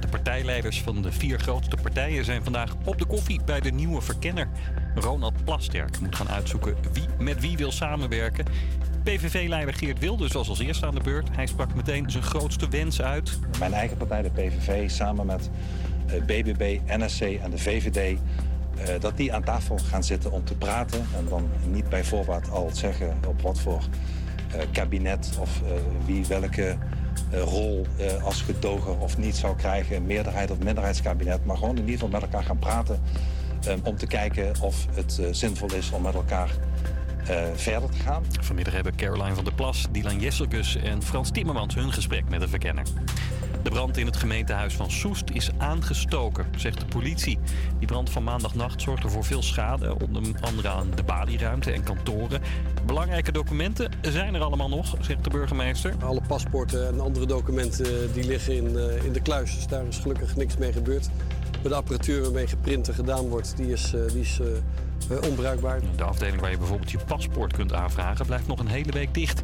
[0.00, 4.00] De partijleiders van de vier grootste partijen zijn vandaag op de koffie bij de nieuwe
[4.00, 4.48] verkenner.
[4.94, 8.44] Ronald Plasterk moet gaan uitzoeken wie met wie wil samenwerken.
[9.02, 11.28] PVV-leider Geert Wilders was als eerste aan de beurt.
[11.32, 13.38] Hij sprak meteen zijn grootste wens uit.
[13.58, 15.50] Mijn eigen partij, de PVV, samen met
[16.06, 18.18] eh, BBB, NSC en de VVD...
[18.76, 21.06] eh, dat die aan tafel gaan zitten om te praten.
[21.16, 23.82] En dan niet bij voorbaat al zeggen op wat voor
[24.72, 25.70] kabinet of eh,
[26.06, 26.76] wie welke
[27.30, 30.06] eh, rol eh, als gedogen of niet zou krijgen.
[30.06, 31.44] Meerderheid of minderheidskabinet.
[31.44, 33.00] Maar gewoon in ieder geval met elkaar gaan praten.
[33.66, 36.50] eh, om te kijken of het eh, zinvol is om met elkaar
[37.26, 38.22] eh, verder te gaan.
[38.40, 42.48] Vanmiddag hebben Caroline van der Plas, Dylan Jesselgus en Frans Timmermans hun gesprek met de
[42.48, 42.84] verkenner.
[43.62, 47.38] De brand in het gemeentehuis van Soest is aangestoken, zegt de politie.
[47.78, 52.42] Die brand van maandagnacht zorgde voor veel schade, onder andere aan de balieruimte en kantoren.
[52.86, 55.94] Belangrijke documenten zijn er allemaal nog, zegt de burgemeester.
[56.04, 59.54] Alle paspoorten en andere documenten eh, die liggen in, eh, in de kluis.
[59.54, 61.08] Dus daar is gelukkig niks mee gebeurd.
[61.52, 64.40] Maar de apparatuur waarmee geprint en gedaan wordt, die is, eh, die is
[65.28, 65.80] onbruikbaar.
[65.96, 69.42] De afdeling waar je bijvoorbeeld je paspoort kunt aanvragen blijft nog een hele week dicht.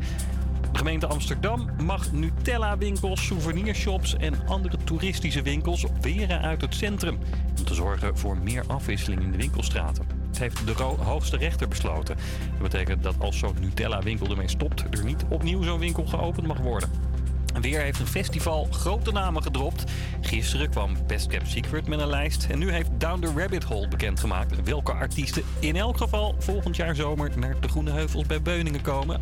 [0.73, 7.19] De gemeente Amsterdam mag Nutella-winkels, souvenirshops en andere toeristische winkels weren uit het centrum.
[7.59, 10.07] Om te zorgen voor meer afwisseling in de winkelstraten.
[10.29, 12.17] Het heeft de hoogste rechter besloten.
[12.51, 16.59] Dat betekent dat als zo'n Nutella-winkel ermee stopt, er niet opnieuw zo'n winkel geopend mag
[16.59, 16.91] worden.
[17.55, 19.85] En Weer heeft een festival grote namen gedropt.
[20.21, 22.47] Gisteren kwam Best Kept Secret met een lijst.
[22.51, 26.95] En nu heeft Down the Rabbit Hole bekendgemaakt welke artiesten in elk geval volgend jaar
[26.95, 29.21] zomer naar de Groene Heuvels bij Beuningen komen.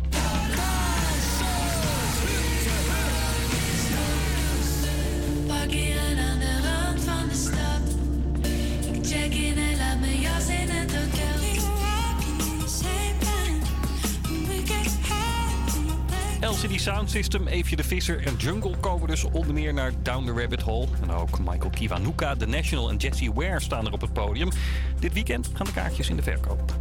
[16.41, 20.33] LCD Sound System, Eefje de Visser en Jungle komen dus onder meer naar Down the
[20.33, 20.87] Rabbit Hole.
[21.01, 24.49] En ook Michael Kiwanuka, The National en Jesse Ware staan er op het podium.
[24.99, 26.73] Dit weekend gaan de kaartjes in de verkoop.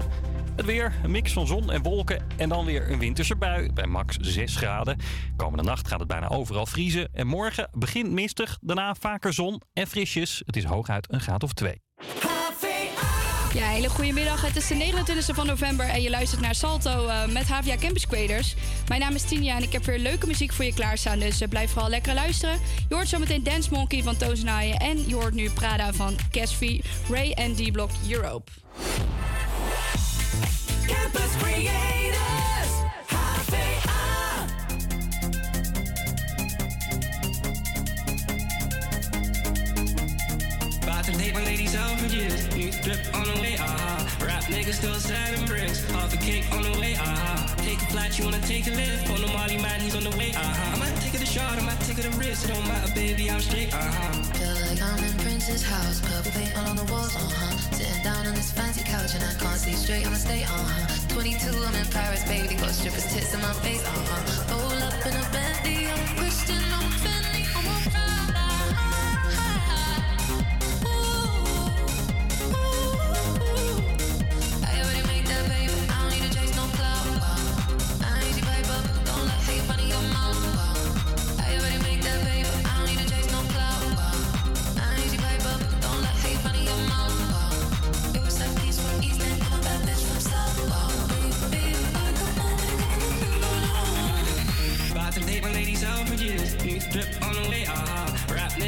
[0.56, 3.86] Het weer, een mix van zon en wolken en dan weer een winterse bui bij
[3.86, 4.98] max 6 graden.
[5.36, 7.08] Komende nacht gaat het bijna overal vriezen.
[7.12, 10.42] En morgen begint mistig, daarna vaker zon en frisjes.
[10.46, 11.85] Het is hooguit een graad of 2.
[13.56, 14.42] Ja, hele goede middag.
[14.42, 18.06] Het is de 29e van november en je luistert naar Salto eh, met HVA Campus
[18.06, 18.54] Creators.
[18.88, 21.48] Mijn naam is Tinia en ik heb weer leuke muziek voor je klaarstaan, dus eh,
[21.48, 22.58] blijf vooral lekker luisteren.
[22.88, 26.80] Je hoort zometeen Dance Monkey van Toos Naaien en je hoort nu Prada van Casvi,
[27.08, 28.50] Ray en D-Block Europe.
[30.86, 31.95] Campus Creators,
[41.36, 42.48] 180 south from years.
[42.56, 43.68] New drip on the way, ah.
[43.68, 44.24] Uh-huh.
[44.24, 45.84] Rap niggas still selling bricks.
[45.92, 47.04] Half a cake on the way, ah.
[47.04, 47.60] Uh-huh.
[47.60, 49.10] Take a flight, you wanna take a lift.
[49.12, 50.40] On the Molly man, he's on the way, ah.
[50.40, 50.74] Uh-huh.
[50.74, 52.48] I might take it a shot, I might take it a risk.
[52.48, 53.84] It don't matter, baby, I'm straight, ah.
[53.84, 54.22] Uh-huh.
[54.40, 56.00] Feel like I'm in Prince's house.
[56.00, 57.76] Purple paint all on the walls, uh huh.
[57.76, 61.12] Sitting down on this fancy couch and I can't see straight, I'ma stay, uh huh.
[61.12, 62.54] 22, I'm in Paris, baby.
[62.56, 64.56] Got strippers' tits in my face, uh huh.
[64.56, 67.25] Roll up in a bendy, I'm Christian, I'm finished.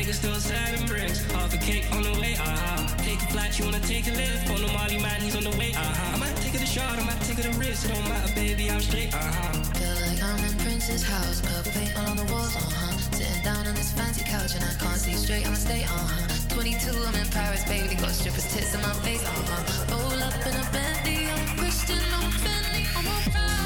[0.09, 1.25] Niggas still and bricks.
[1.33, 2.95] Half a cake on the way, ah.
[2.99, 4.51] Take a flight, you wanna take a lift.
[4.51, 6.15] On the Molly man, he's on the way, ah.
[6.15, 7.85] I might take it a shot, I might take it a risk.
[7.85, 9.53] It don't matter, baby, I'm straight, ah.
[9.75, 12.97] Feel like I'm in Prince's house, purple paint all on the walls, uh huh.
[13.13, 16.55] Sitting down on this fancy couch and I can't see straight, I'ma stay, uh huh.
[16.55, 19.97] 22, I'm in Paris, baby, got strippers tits in my face, uh huh.
[19.97, 23.58] Roll up in a Bentley, I'm Christian, I'm Fendi, I'm a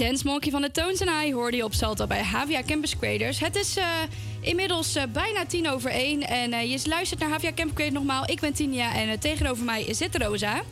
[0.00, 3.40] Dance Monkey van de Tones and I hoorde je op Salto bij Havia Campus Creators.
[3.40, 3.86] Het is eh,
[4.40, 8.26] inmiddels eh, bijna tien over één en eh, je luistert naar Havia Campus Creators nogmaals.
[8.26, 10.62] Ik ben Tinja en tegenover mij zit Rosa.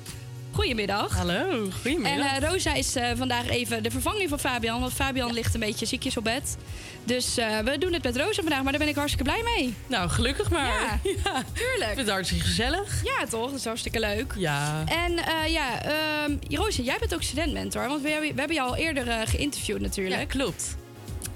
[0.58, 1.14] Goedemiddag.
[1.16, 2.12] Hallo, goedemiddag.
[2.34, 5.60] En eh, Rosa is eh, vandaag even de vervanging van Fabian, want Fabian ligt een
[5.60, 6.56] beetje ziekjes op bed.
[7.04, 9.74] Dus eh, we doen het met Rosa vandaag, maar daar ben ik hartstikke blij mee.
[9.86, 11.00] Nou, gelukkig maar.
[11.02, 11.22] Ja,
[11.52, 11.80] tuurlijk.
[11.80, 13.04] Ik vind het hartstikke gezellig.
[13.04, 13.50] Ja, toch?
[13.50, 14.32] Dat is hartstikke leuk.
[14.36, 14.84] Ja.
[14.86, 15.12] En
[15.50, 17.88] ja, ehm Roosje, jij bent ook studentmentor.
[17.88, 20.20] Want we, hebben- we hebben je al eerder geïnterviewd natuurlijk.
[20.20, 20.76] Ja, klopt.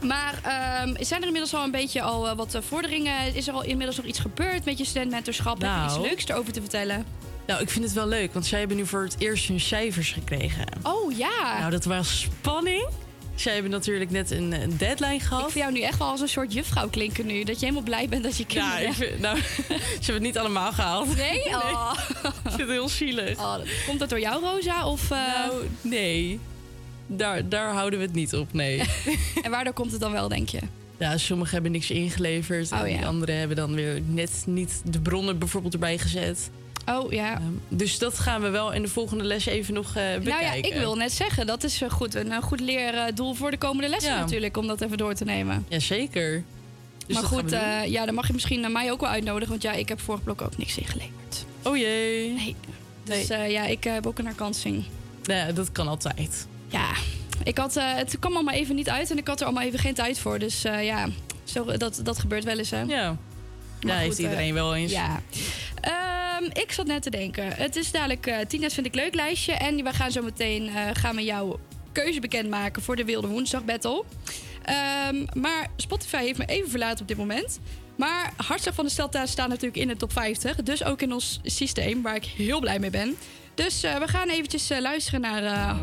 [0.01, 3.35] Maar ehm, zijn er inmiddels al een beetje al wat vorderingen?
[3.35, 5.61] Is er al inmiddels nog iets gebeurd met je studentmentorschap?
[5.61, 6.01] Heb je Nou.
[6.01, 7.07] iets leuks erover te vertellen?
[7.53, 10.12] Nou, ik vind het wel leuk, want zij hebben nu voor het eerst hun cijfers
[10.12, 10.66] gekregen.
[10.83, 11.59] Oh ja.
[11.59, 12.89] Nou, dat was spanning.
[13.35, 15.45] Zij hebben natuurlijk net een, een deadline gehad.
[15.45, 17.45] Ik vind jou nu echt wel als een soort juffrouw klinken nu.
[17.45, 20.23] Dat je helemaal blij bent dat je kinderen Ja, ik vind, nou, ze hebben het
[20.23, 21.16] niet allemaal gehaald.
[21.16, 21.45] Nee?
[21.47, 21.93] Oh.
[22.23, 23.39] Ik vind het heel zielig.
[23.39, 23.57] Oh,
[23.87, 24.87] komt dat door jou, Rosa?
[24.87, 26.41] Of, eh, Nou, nee.
[27.07, 28.83] Daar, daar houden we het niet op, nee.
[29.43, 30.61] en waardoor komt het dan wel, denk je?
[30.99, 32.73] Ja, sommigen hebben niks ingeleverd.
[32.73, 32.97] Oh, en ja.
[32.97, 36.51] die anderen hebben dan weer net niet de bronnen bijvoorbeeld erbij gezet.
[36.87, 37.41] Oh ja.
[37.69, 40.25] dus dat gaan we wel in de volgende les even nog eh bekijken.
[40.29, 43.59] Nou ja, ik wil net zeggen, dat is eh, goed, een goed leerdoel voor de
[43.59, 44.19] komende lessen Ja.
[44.21, 45.65] natuurlijk, om dat even door te nemen.
[45.69, 46.43] Jazeker.
[47.07, 49.63] Dus maar goed, eh, ja, dan mag je misschien eh, mij ook wel uitnodigen, want
[49.63, 51.45] ja, ik heb vorig blok ook niks ingeleverd.
[51.63, 52.33] Oh jee.
[52.33, 52.57] Nee.
[53.05, 54.85] Dus ja, ik heb ook een herkansing.
[55.23, 56.47] Ja, dat kan altijd.
[56.69, 56.91] Ja,
[57.45, 59.95] ik had, het kwam allemaal even niet uit en ik had er allemaal even geen
[59.95, 60.39] tijd voor.
[60.39, 61.09] Dus ja,
[61.45, 62.83] zo, dat, dat gebeurt wel eens, hè?
[62.83, 63.17] Ja.
[63.83, 64.93] Maar Ja, heeft goed, eh, iedereen wel eens.
[64.93, 65.23] Ja.
[65.81, 67.53] Ehm, ik zat net te denken.
[67.53, 69.53] Het is dadelijk eh Tina's vind ik leuk lijstje.
[69.53, 71.61] En we gaan zo meteen eh, gaan we jouw
[71.93, 74.05] keuze bekendmaken voor de Wilde Woensdag Battle.
[74.63, 77.61] Ehm, maar Spotify heeft me even verlaten op dit moment.
[77.97, 80.57] Maar Hartslag van de Stelta staat natuurlijk in de top 50.
[80.57, 83.17] Dus ook in ons systeem, waar ik heel blij mee ben.
[83.64, 85.78] Dus eh, we gaan eventjes eh, luisteren naar eh,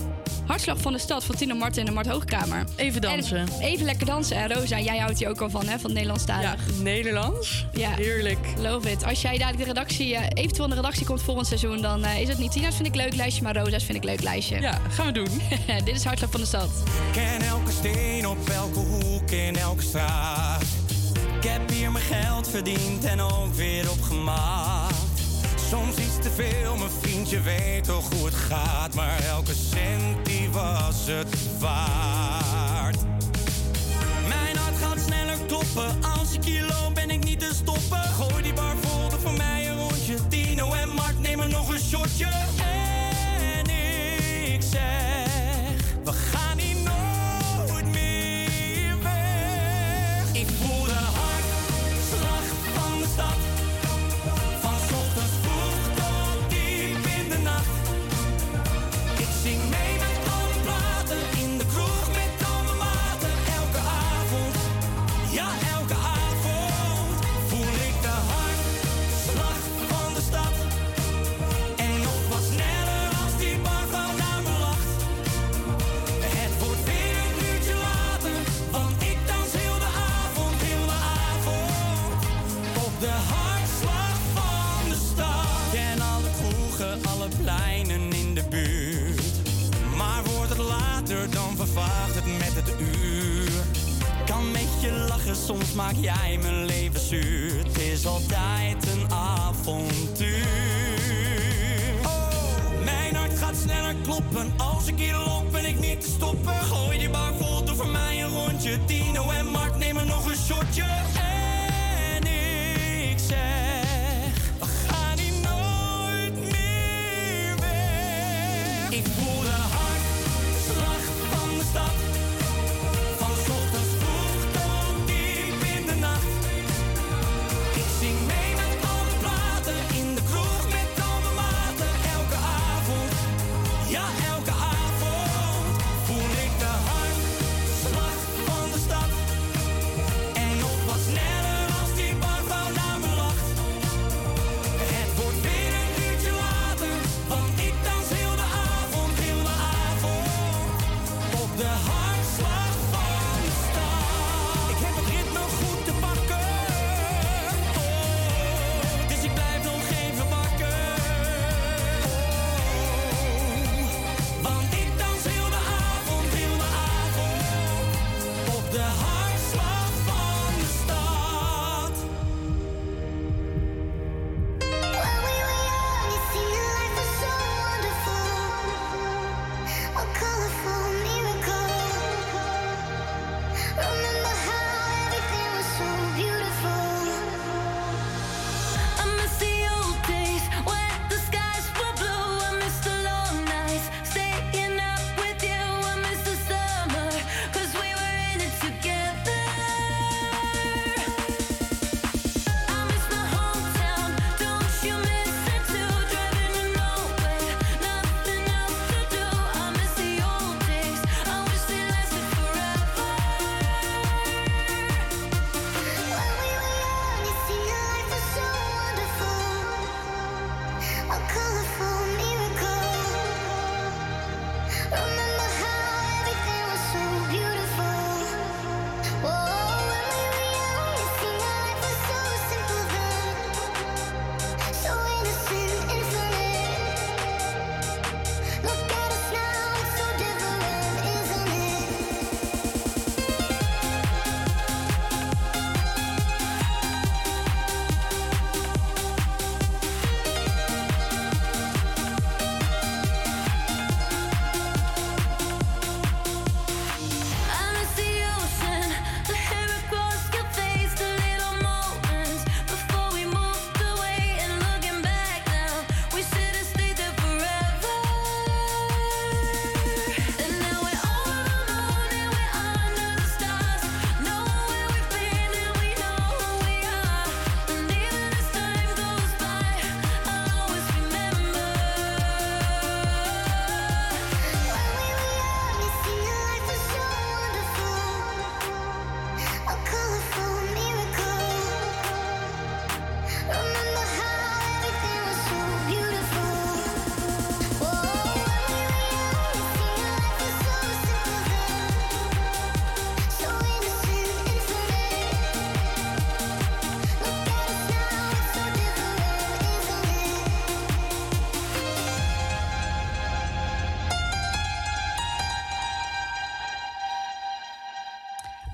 [0.49, 2.63] Hartslag van de Stad van Tino Martin en Mart Hoogkamer.
[2.75, 3.37] Even dansen.
[3.37, 4.37] En even lekker dansen.
[4.37, 5.79] En Rosa, jij houdt hier ook al van, hè?
[5.79, 6.43] Van Nederlandstalig.
[6.43, 7.65] Ja, Nederlands.
[7.71, 7.89] Ja.
[7.89, 8.47] Heerlijk.
[8.57, 9.03] Love it.
[9.03, 12.21] Als jij dadelijk de redactie, eh, eventueel in de redactie komt volgend seizoen, dan eh,
[12.21, 14.61] is het niet Tina's vind ik leuk lijstje, maar Rosa's vind ik leuk lijstje.
[14.61, 15.41] Ja, gaan we doen.
[15.85, 16.69] Dit is Hartslag van de Stad.
[17.11, 20.63] Ken elke steen op elke hoek in elke straat.
[21.41, 25.08] Ik heb hier mijn geld verdiend en ook weer opgemaakt.
[25.69, 28.93] Soms iets te veel, mijn vriendje weet toch hoe het gaat.
[28.93, 32.97] Maar elke cent die was het waard.
[34.27, 36.03] Mijn hart gaat sneller kloppen.
[36.19, 38.03] Als ik hier loop ben ik niet te stoppen.
[38.03, 40.27] Gooi die bar vol, voor mij een rondje.
[40.27, 42.27] Tino en Mart nemen nog een shotje.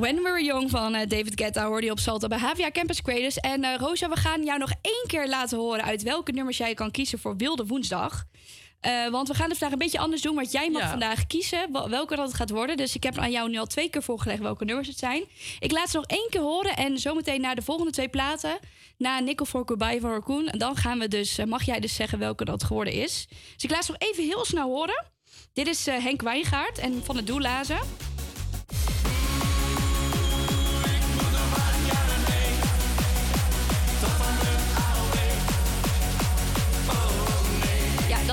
[0.05, 3.01] When We Were Young van eh, David Guetta hoorde je op Salto bij Havia Campus
[3.01, 3.37] Creators.
[3.37, 6.73] En eh Rosa, we gaan jou nog één keer laten horen uit welke nummers jij
[6.73, 8.23] kan kiezen voor Wilde Woensdag.
[8.79, 10.89] Eh, want we gaan het vandaag een beetje anders doen, want jij mag Ja.
[10.89, 12.77] vandaag kiezen wel- welke dat het gaat worden.
[12.77, 15.23] Dus ik heb aan jou nu al twee keer voorgelegd welke nummers het zijn.
[15.59, 18.57] Ik laat ze nog één keer horen en zometeen naar de volgende twee platen.
[18.97, 20.47] Na Nickel for Goodbye van Raccoon.
[20.47, 23.25] En dan gaan we dus, mag jij dus zeggen welke dat geworden is.
[23.53, 25.05] Dus ik laat ze nog even heel snel horen.
[25.53, 27.79] Dit is Henk Wijngaard en van de Doelazen.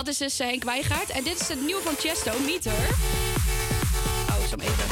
[0.04, 1.10] Dat is dus eh, Henk Wijngaard.
[1.10, 2.72] En dit is het nieuwe van Chesto, Meter.
[4.28, 4.86] Oh, zo even.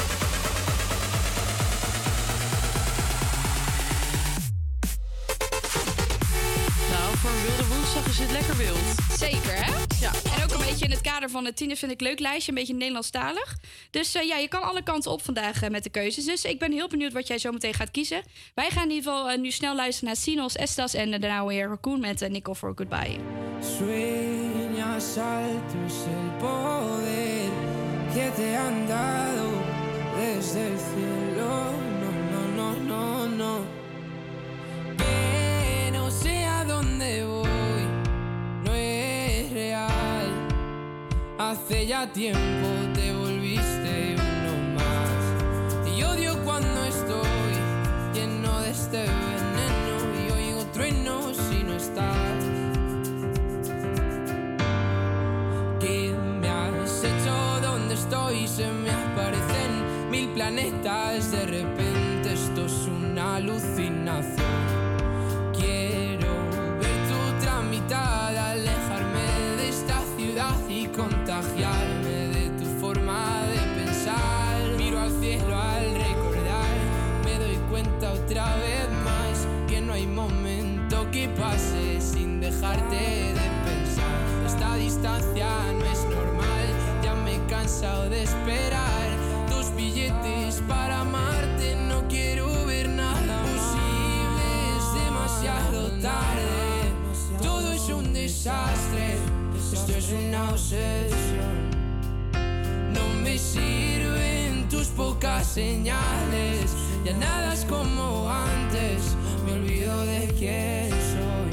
[6.91, 8.78] Nou, voor een wilde woensdag is het lekker wild.
[9.19, 9.73] Zeker, hè?
[10.01, 10.12] Ja.
[10.37, 12.53] En ook een beetje in het kader van het Tieners vind ik leuk lijstje.
[12.53, 13.57] Een beetje Nederlandstalig.
[13.91, 16.24] Dus eh, ja, je kan alle kanten op vandaag eh, met de keuzes.
[16.24, 18.23] Dus ik ben heel benieuwd wat jij zo meteen gaat kiezen.
[18.55, 22.01] Wij gaan in ieder geval nu snel luisteren naar Sinos, Estas en daarna weer Raccoon
[22.01, 23.19] met uh, Nickel for Goodbye.
[25.01, 27.51] Sueñas altos el poder
[28.13, 29.49] que te han dado
[30.19, 31.49] desde el cielo.
[32.03, 33.59] No, no, no, no, no.
[34.99, 37.87] Que no sé a dónde voy,
[38.63, 40.29] no es real.
[41.39, 45.97] Hace ya tiempo te volviste uno más.
[45.97, 47.55] Y odio cuando estoy
[48.13, 52.20] lleno de este veneno y oigo truenos si no estás.
[58.11, 58.49] Estoy?
[58.49, 61.31] Se me aparecen mil planetas.
[61.31, 64.35] De repente esto es una alucinación.
[65.53, 66.32] Quiero
[66.81, 69.27] ver tu tramitada, alejarme
[69.59, 74.77] de esta ciudad y contagiarme de tu forma de pensar.
[74.77, 76.77] Miro al cielo al recordar,
[77.24, 83.47] me doy cuenta otra vez más que no hay momento que pase sin dejarte de
[83.65, 84.20] pensar.
[84.47, 85.80] Esta distancia no
[87.71, 89.09] cansado de esperar
[89.49, 91.77] tus billetes para amarte.
[91.89, 94.45] No quiero ver nada posible,
[94.77, 97.41] es demasiado tarde.
[97.41, 99.19] Todo es un desastre,
[99.73, 101.71] esto es una obsesión.
[102.93, 106.75] No me sirven tus pocas señales,
[107.05, 109.15] ya nada es como antes.
[109.47, 111.51] Me olvido de quién soy.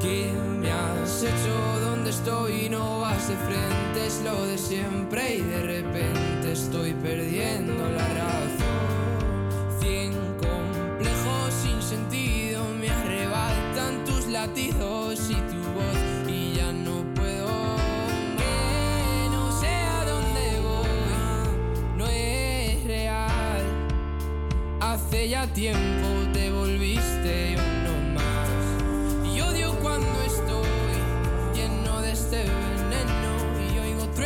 [0.00, 1.83] ¿Qué me has hecho?
[2.14, 2.68] ¿Dónde estoy?
[2.68, 9.80] No vas de frente, es lo de siempre y de repente estoy perdiendo la razón.
[9.80, 17.48] Cien complejos sin sentido me arrebatan tus latidos y tu voz y ya no puedo.
[18.36, 23.62] Que no sé a dónde voy, no es real.
[24.80, 26.13] Hace ya tiempo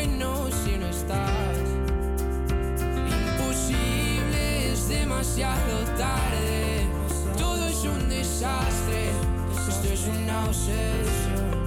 [0.08, 1.28] truenos si no estás.
[3.36, 6.86] Imposible, es demasiado tarde.
[7.36, 9.10] Todo es un desastre.
[9.68, 11.66] Esto es una obsesión.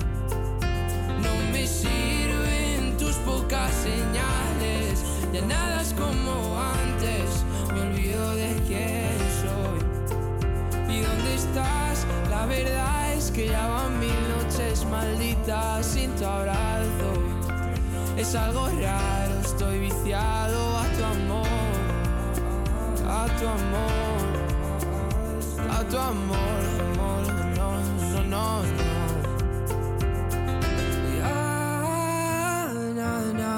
[1.21, 5.03] No me sirven tus pocas señales.
[5.33, 7.43] Ya nada es como antes.
[7.73, 10.95] Me olvido de quién soy.
[10.95, 12.05] ¿Y dónde estás?
[12.29, 17.30] La verdad es que ya van mil noches malditas sin tu abrazo.
[18.21, 21.47] Es algo raro, estoy viciado a tu amor,
[23.09, 24.21] a tu amor,
[25.67, 26.61] a tu amor,
[26.93, 27.23] amor,
[27.57, 27.81] no,
[28.13, 29.01] no, no, no.
[31.17, 33.11] Ya, na,
[33.41, 33.55] na.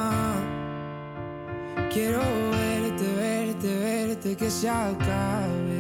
[1.92, 2.22] Quiero
[2.52, 5.73] verte, verte, verte, que se acabe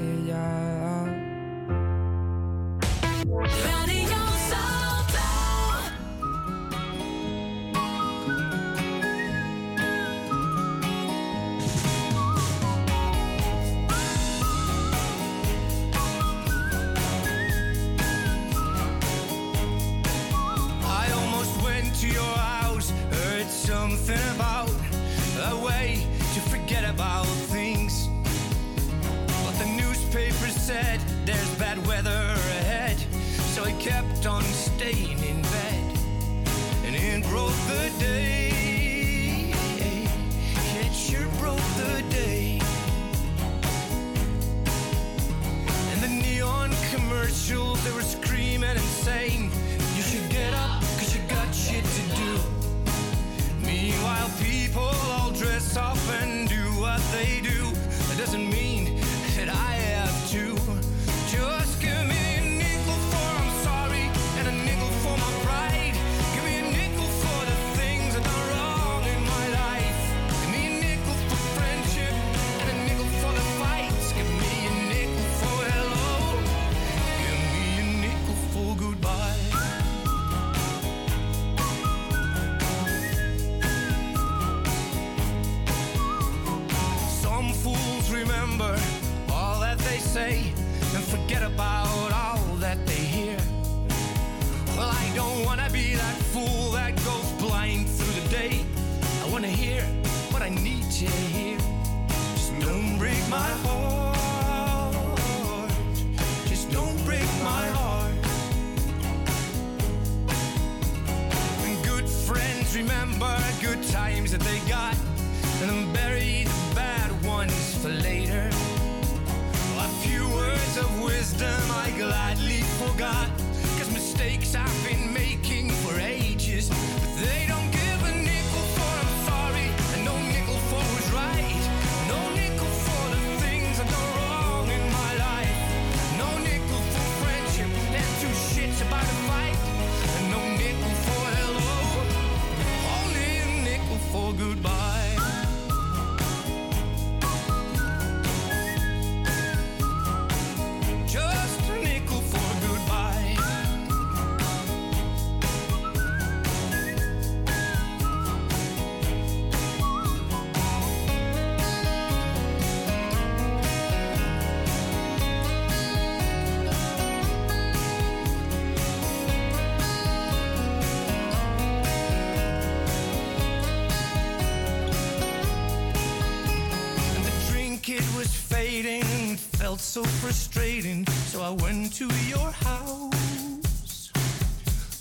[179.93, 181.05] so frustrating.
[181.27, 184.11] So I went to your house.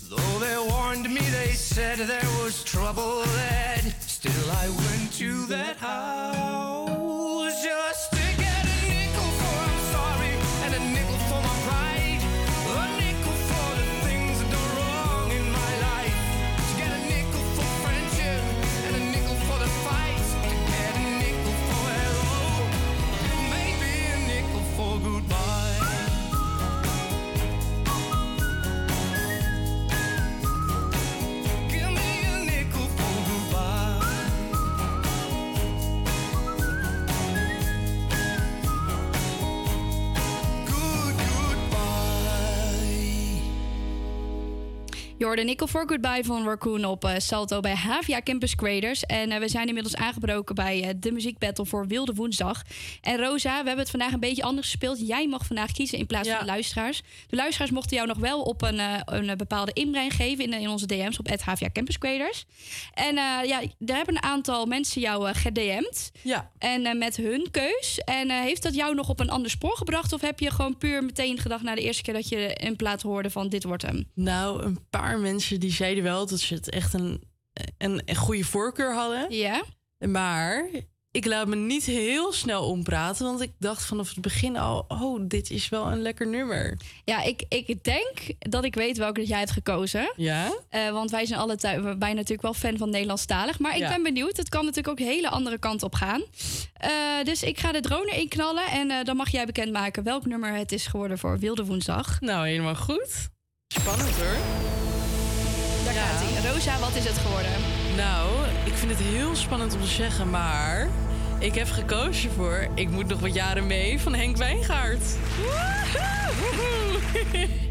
[0.07, 3.91] Though they warned me, they said there was trouble ahead.
[4.01, 6.82] Still, I went to that house
[45.23, 49.03] Je hoorde Nickel for Goodbye van Raccoon op eh, Salto bij Havia Campus Creators.
[49.03, 52.61] En eh, we zijn inmiddels aangebroken bij eh, de muziekbattle voor Wilde Woensdag.
[53.01, 55.07] En Rosa, we hebben het vandaag een beetje anders gespeeld.
[55.07, 57.01] Jij mag vandaag kiezen in plaats van de luisteraars.
[57.27, 60.85] De luisteraars mochten jou nog wel op een, een bepaalde inbreng geven in, in onze
[60.85, 62.45] DM's op Havia Campus Creators.
[62.93, 66.11] En ja, daar hebben een aantal mensen jou gedM'd.
[66.21, 66.51] Ja.
[66.57, 67.99] En met hun keus.
[68.05, 70.13] En heeft dat jou nog op een ander spoor gebracht?
[70.13, 73.01] Of heb je gewoon puur meteen gedacht na de eerste keer dat je een plaat
[73.01, 74.07] hoorde van dit wordt hem?
[74.13, 77.23] Nou, een paar mensen die zeiden wel dat ze het echt een,
[77.77, 79.25] een, een goede voorkeur hadden.
[79.29, 79.63] Ja.
[79.97, 80.65] Maar
[81.11, 85.21] ik laat me niet heel snel ompraten, want ik dacht vanaf het begin al: oh,
[85.27, 86.77] dit is wel een lekker nummer.
[87.05, 90.13] Ja, ik, ik denk dat ik weet welke dat jij hebt gekozen.
[90.15, 90.53] Ja?
[90.69, 91.55] Eh, want wij zijn alle
[91.99, 93.59] wij natuurlijk wel fan van Nederlandstalig.
[93.59, 93.89] Maar ik Ja.
[93.89, 94.37] ben benieuwd.
[94.37, 96.23] Het kan natuurlijk ook hele andere kant op gaan.
[96.73, 96.91] Eh,
[97.23, 98.65] dus ik ga de drone erin knallen.
[98.65, 102.21] En eh, dan mag jij bekendmaken welk nummer het is geworden voor Wilde Woensdag.
[102.21, 103.29] Nou, helemaal goed.
[103.79, 104.37] Spannend hoor.
[105.83, 106.51] Daar gaat hij.
[106.51, 107.51] Rosa, wat is het geworden?
[107.95, 108.29] Nou,
[108.63, 110.89] ik vind het heel spannend om te zeggen, maar
[111.39, 115.01] ik heb gekozen voor Ik moet nog wat jaren mee van Henk Wijngaard.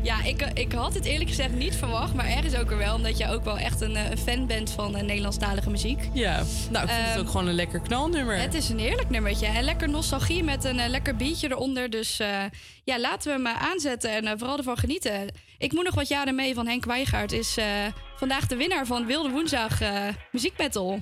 [0.03, 2.15] Ja, ik, eh, ik had het eerlijk gezegd niet verwacht.
[2.15, 2.95] Maar ergens ook er wel.
[2.95, 6.09] Omdat jij ook wel echt een, eh, een fan bent van eh, Nederlandstalige muziek.
[6.13, 8.41] Ja, nou, ik vind het Ehm, ook gewoon een lekker knalnummer.
[8.41, 9.47] Het is een heerlijk nummertje.
[9.47, 11.91] En lekker nostalgie met een lekker beatje eronder.
[11.91, 12.17] Dus
[12.85, 15.29] ja, laten we hem aanzetten en vooral ervan genieten.
[15.63, 17.33] Ik moet nog wat jaren mee van Henk Wijgaard.
[17.33, 17.67] Is eh,
[18.17, 20.95] vandaag de winnaar van Wilde Woensdag eh muziekbattle.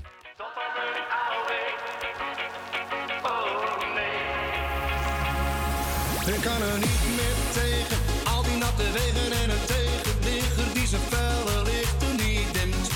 [6.26, 7.98] Ik kan er niet meer tegen,
[8.34, 12.90] al die natte wegen en een tegenligger die zijn felle lichten niet dimt.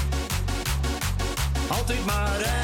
[1.68, 2.63] Altijd maar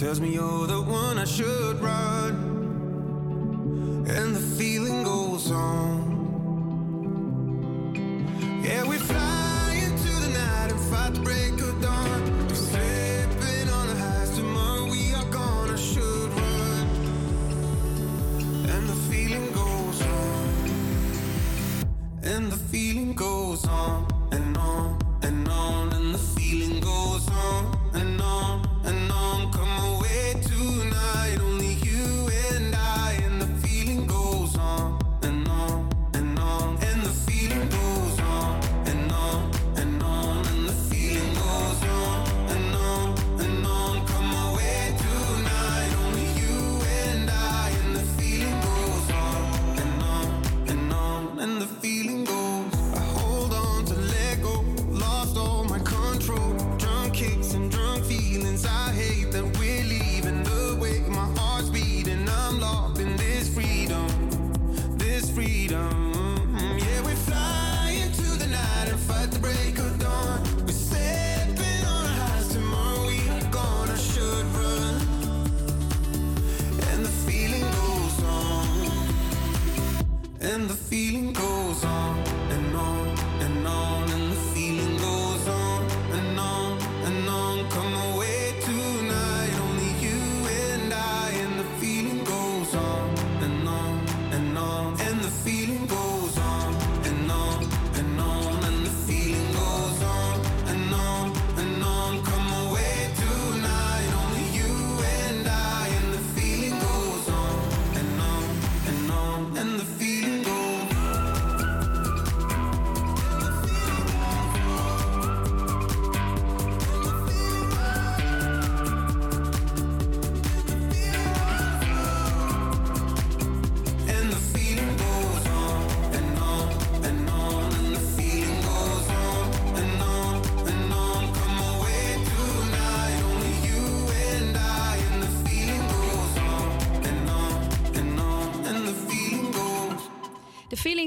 [0.00, 1.78] tells me you're the one I should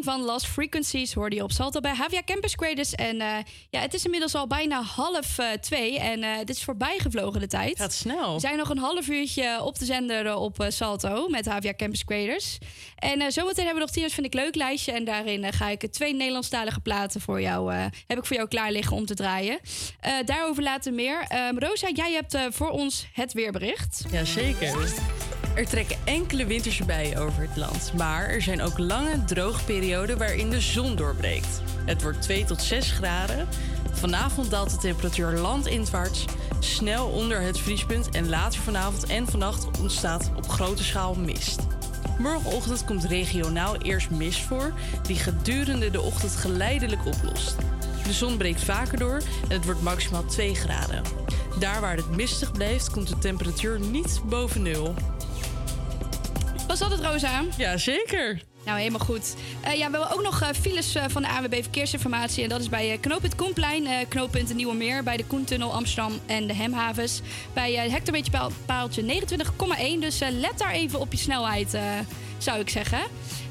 [0.04, 2.96] Van Lost Frequencies hoorde je op Salto bij Havia Campus Creators.
[2.96, 3.38] En eh,
[3.70, 6.00] ja, het is inmiddels al bijna half eh, twee.
[6.00, 7.80] En eh, dit is voorbij gevlogen de tijd.
[7.80, 8.34] Gaat snel.
[8.34, 12.58] We zijn nog een half uurtje op de zender op Salto met Havia Campus Creators.
[12.96, 14.92] En zometeen hebben we nog Tina's Vind ik Leuk lijstje.
[14.92, 17.74] En daarin ga ik twee Nederlandstalige platen voor jou,
[18.08, 19.60] heb ik voor jou klaar liggen om te draaien.
[20.26, 21.26] Daarover later meer.
[21.28, 24.04] Ehm, Rosa, jij hebt voor ons het weerbericht.
[24.12, 24.94] Jazeker.
[25.56, 27.94] Er trekken enkele winterse bijen over het land.
[27.98, 29.64] Maar er zijn ook lange droge
[29.94, 31.62] waarin de zon doorbreekt.
[31.86, 33.48] Het wordt 2 tot 6 graden.
[33.92, 36.26] Vanavond daalt de temperatuur landinwaarts
[36.60, 38.10] snel onder het vriespunt.
[38.10, 41.60] En later vanavond en vannacht ontstaat op grote schaal mist.
[42.20, 47.56] Morgenochtend komt regionaal eerst mist voor, die gedurende de ochtend geleidelijk oplost.
[48.04, 51.02] De zon breekt vaker door en het wordt maximaal 2 graden.
[51.60, 54.94] Daar waar het mistig blijft, komt de temperatuur niet boven nul.
[56.68, 57.44] Was dat het, Rosa?
[57.58, 58.42] Ja, zeker.
[58.66, 59.36] Nou, helemaal goed.
[59.62, 62.44] Eh, ja, we hebben ook nog eh, files eh, van de ANWB Verkeersinformatie.
[62.44, 65.04] En dat is bij knooppunt Koenplein, knooppunt Nieuwe Meer...
[65.04, 67.22] bij de Koentunnel Amsterdam en de Hemhavens.
[67.54, 70.00] Bij eh hectometer paal- paaltje 29,1.
[70.00, 71.78] Dus let daar even op je snelheid,
[72.38, 73.02] zou ik zeggen.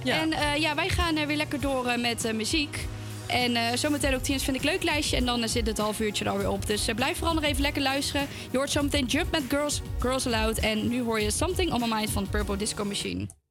[0.05, 2.87] En ja, wij gaan weer lekker door met muziek.
[3.27, 5.17] En zometeen ook Tien's Vind ik Leuk lijstje.
[5.17, 6.67] En dan zit het half uurtje er alweer op.
[6.67, 8.27] Dus blijf vooral nog even lekker luisteren.
[8.51, 10.59] Je hoort zometeen Jump met Girls, Girls Aloud.
[10.59, 13.42] En nu hoor je Something on My Mind van Purple Disco Machine.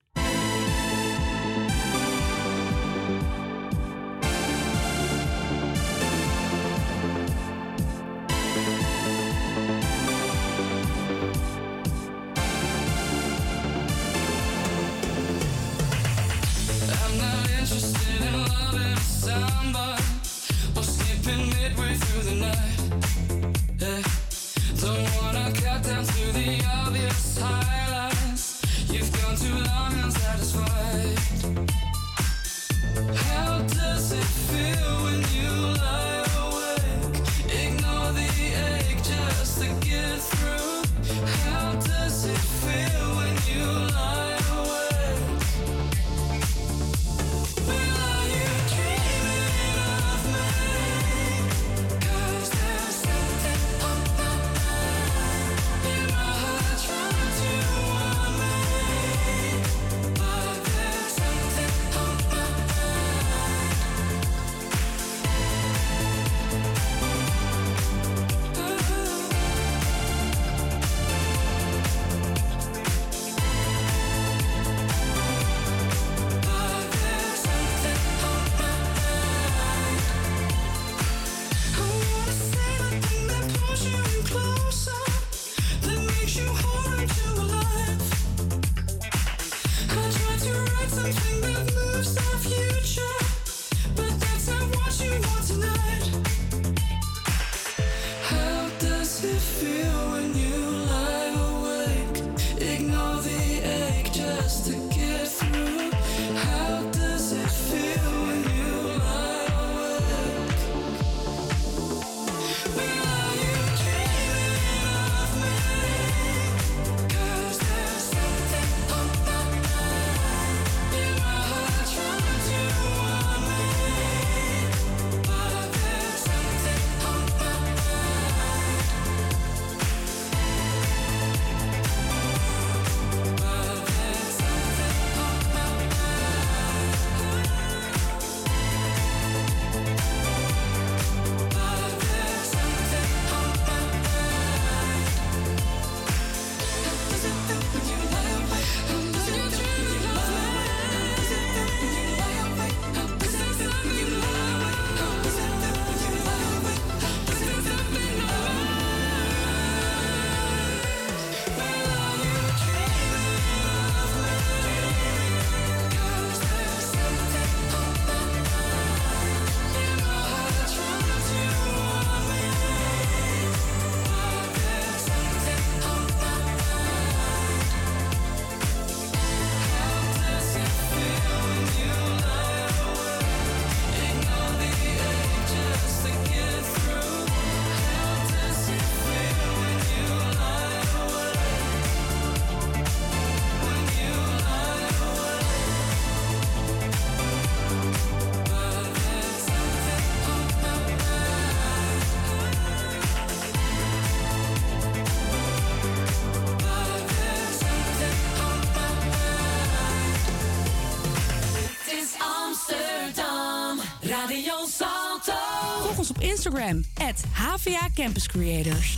[216.41, 218.97] Instagram, at HVA Campus Creators.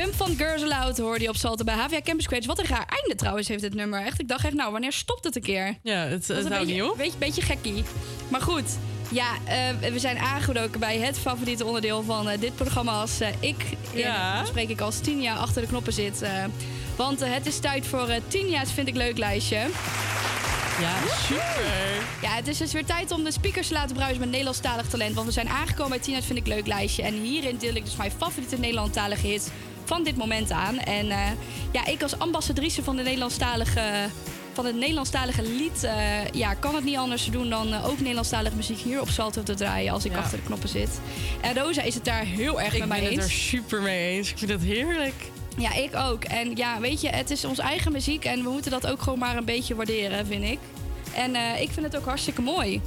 [0.00, 2.46] Jump van Girls Aloud hoorde je op Salto bij HVA Campus Creators.
[2.46, 4.04] Wat een raar einde trouwens heeft dit nummer.
[4.04, 5.78] Echt, ik dacht echt, nou, wanneer stopt het een keer?
[5.82, 6.96] Ja, het, is het houdt beetje, niet op.
[6.96, 7.84] Beetje, beetje gekkie.
[8.28, 8.78] Maar goed,
[9.10, 12.92] ja, eh, we zijn aangedoken bij het favoriete onderdeel van eh, dit programma.
[13.00, 13.64] Als eh, ik,
[13.94, 14.44] Ja.
[14.44, 16.22] spreek ik als Tinja, achter de knoppen zit.
[16.96, 19.56] want het is tijd voor eh Tinja's Vind ik Leuk lijstje.
[20.80, 20.94] Ja,
[21.26, 22.06] super.
[22.22, 25.14] Ja, het is dus weer tijd om de speakers te laten bruisen met Nederlandstalig talent.
[25.14, 27.02] Want we zijn aangekomen bij Tina's Vind ik Leuk lijstje.
[27.02, 29.48] En hierin deel ik dus mijn favoriete Nederlandstalige hits
[29.90, 30.78] van dit moment aan.
[30.78, 31.18] En eh,
[31.72, 34.08] ja, ik als ambassadrice van, de Nederlandstalige,
[34.52, 35.84] van het Nederlandstalige lied...
[35.84, 39.42] eh, ja, kan het niet anders doen dan eh, ook Nederlandstalige muziek hier op Salto
[39.42, 39.92] te draaien...
[39.92, 40.18] als ik Ja.
[40.18, 41.00] achter de knoppen zit.
[41.40, 43.16] En Rosa is het daar heel erg Ik met mij ben eens.
[43.22, 44.30] het er super mee eens.
[44.30, 45.14] Ik vind het heerlijk.
[45.56, 46.24] Ja, ik ook.
[46.24, 49.18] En ja, weet je, het is onze eigen muziek en we moeten dat ook gewoon
[49.18, 50.58] maar een beetje waarderen, vind ik.
[51.14, 52.80] En eh, ik vind het ook hartstikke mooi.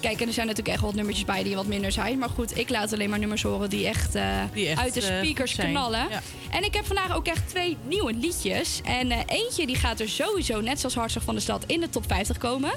[0.00, 2.18] Kijk, en er zijn natuurlijk echt wat nummertjes bij die wat minder zijn.
[2.18, 5.00] Maar goed, ik laat alleen maar nummers horen die echt, eh, Die echt, uit de
[5.00, 6.06] eh, speakers knallen.
[6.10, 6.20] Ja.
[6.50, 8.80] En ik heb vandaag ook echt twee nieuwe liedjes.
[8.84, 12.04] En eentje die gaat er sowieso, net zoals Hartslag van de Stad, in de top
[12.06, 12.72] 50 komen.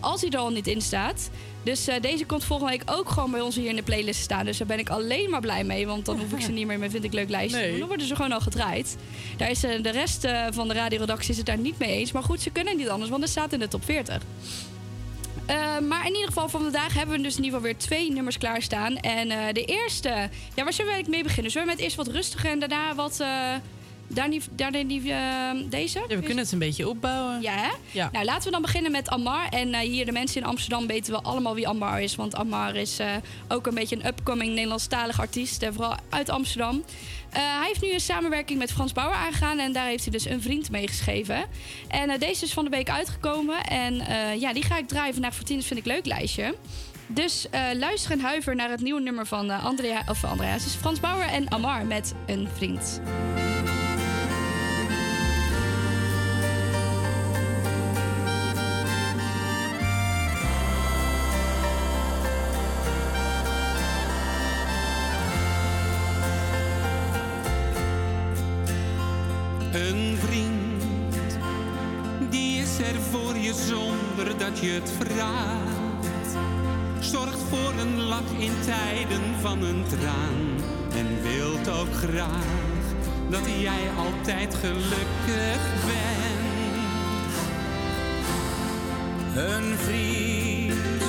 [0.00, 1.30] Als hij er al niet in staat.
[1.66, 4.44] Dus eh, deze komt volgende week ook gewoon bij ons hier in de playlist staan.
[4.44, 5.86] Dus daar ben ik alleen maar blij mee.
[5.86, 7.78] Want dan hoef ik ze niet meer met Vind ik Leuk lijstje Nee.
[7.78, 8.96] Dan worden ze gewoon al gedraaid.
[9.36, 12.12] Daar is eh, de rest eh, van de radioredactie is het daar niet mee eens.
[12.12, 14.22] Maar goed, ze kunnen niet anders, want het staat in de top 40.
[15.46, 18.12] Eh, maar in ieder geval van vandaag hebben we dus in ieder geval weer twee
[18.12, 18.96] nummers klaarstaan.
[18.96, 20.08] En de eerste,
[20.54, 21.52] ja, waar zullen we eigenlijk mee beginnen?
[21.52, 23.24] Zullen we met eerst wat rustiger en daarna wat...
[24.08, 26.04] daar niet, daar die, eh, deze?
[26.08, 27.40] Ja, we kunnen het een beetje opbouwen.
[27.42, 27.70] Ja, hè?
[27.90, 28.08] Ja.
[28.12, 29.48] Nou, laten we dan beginnen met Ammar.
[29.48, 32.14] En eh, hier, de mensen in Amsterdam weten wel allemaal wie Ammar is.
[32.14, 33.08] Want Ammar is eh,
[33.48, 35.62] ook een beetje een upcoming Nederlandstalig artiest.
[35.62, 36.84] eh, vooral uit Amsterdam.
[37.30, 39.58] Hij heeft nu een samenwerking met Frans Bauer aangegaan.
[39.58, 41.44] En daar heeft hij dus een vriend mee geschreven.
[41.88, 43.64] En deze is van de week uitgekomen.
[43.64, 43.94] En
[44.38, 45.62] ja, die ga ik draaien vandaag voor tien.
[45.62, 46.54] Vind ik leuk lijstje.
[47.06, 51.00] Dus luister en huiver naar het nieuwe nummer van Andrea, of Andrea, het is Frans
[51.00, 53.00] Bauer en Ammar met een vriend.
[74.70, 76.30] Het vraagt.
[77.00, 80.64] Zorgt voor een lach in tijden van een traan.
[80.96, 82.84] En wilt ook graag
[83.30, 86.36] dat jij altijd gelukkig bent.
[89.36, 91.02] Een vriend,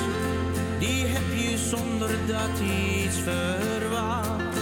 [0.78, 4.58] die heb je zonder dat iets verwacht.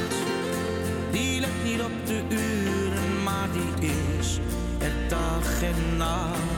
[1.11, 4.39] Die let niet op de uren, maar die is
[4.79, 6.56] er dag en nacht.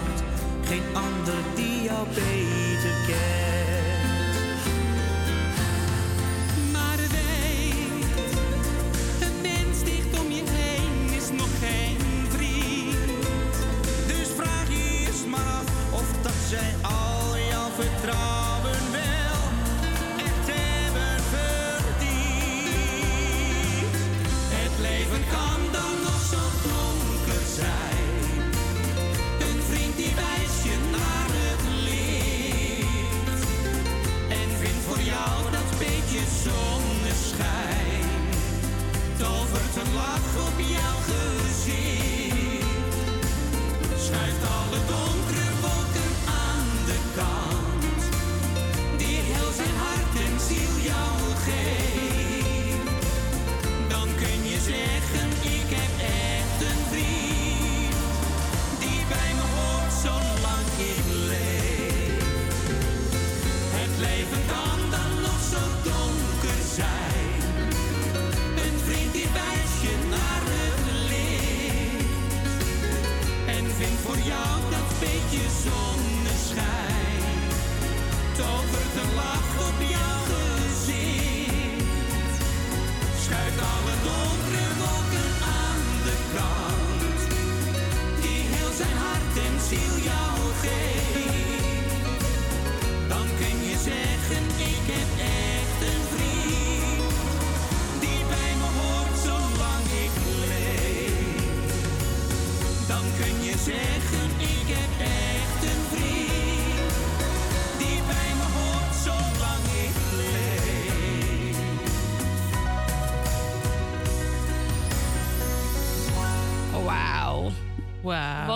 [0.68, 3.67] Geen ander die jou beter kent.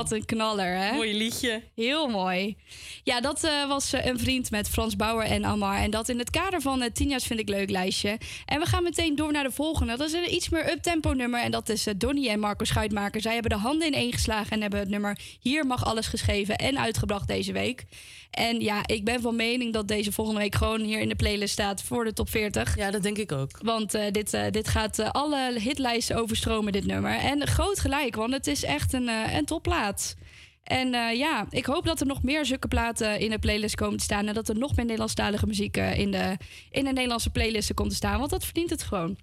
[0.03, 0.93] Wat een knaller, hè?
[0.93, 1.63] Mooi liedje.
[1.75, 2.57] Heel mooi.
[3.05, 5.77] Ja, dat eh, was eh, een vriend met Frans Bauer en Amar.
[5.77, 8.19] En dat in het kader van het Tinja's vind ik leuk lijstje.
[8.47, 9.97] En we gaan meteen door naar de volgende.
[9.97, 11.41] Dat is een iets meer up-tempo nummer.
[11.41, 13.21] En dat is eh, Donnie en Marco Schuitmaker.
[13.21, 16.57] Zij hebben de handen in één geslagen en hebben het nummer Hier mag alles geschreven
[16.57, 17.85] en uitgebracht deze week.
[18.31, 21.53] En ja, ik ben van mening dat deze volgende week gewoon hier in de playlist
[21.53, 22.77] staat voor de top 40.
[22.77, 23.51] Ja, dat denk ik ook.
[23.63, 27.19] Want dit, dit gaat alle hitlijsten overstromen, dit nummer.
[27.19, 30.17] En groot gelijk, want het is echt een, een topplaat.
[30.63, 33.99] En eh, ja, ik hoop dat er nog meer zulke platen in de playlist komen
[33.99, 34.27] te staan.
[34.27, 36.37] En dat er nog meer Nederlandstalige muziek eh, in, de,
[36.71, 38.19] in de Nederlandse playlisten komt te staan.
[38.19, 39.17] Want dat verdient het gewoon.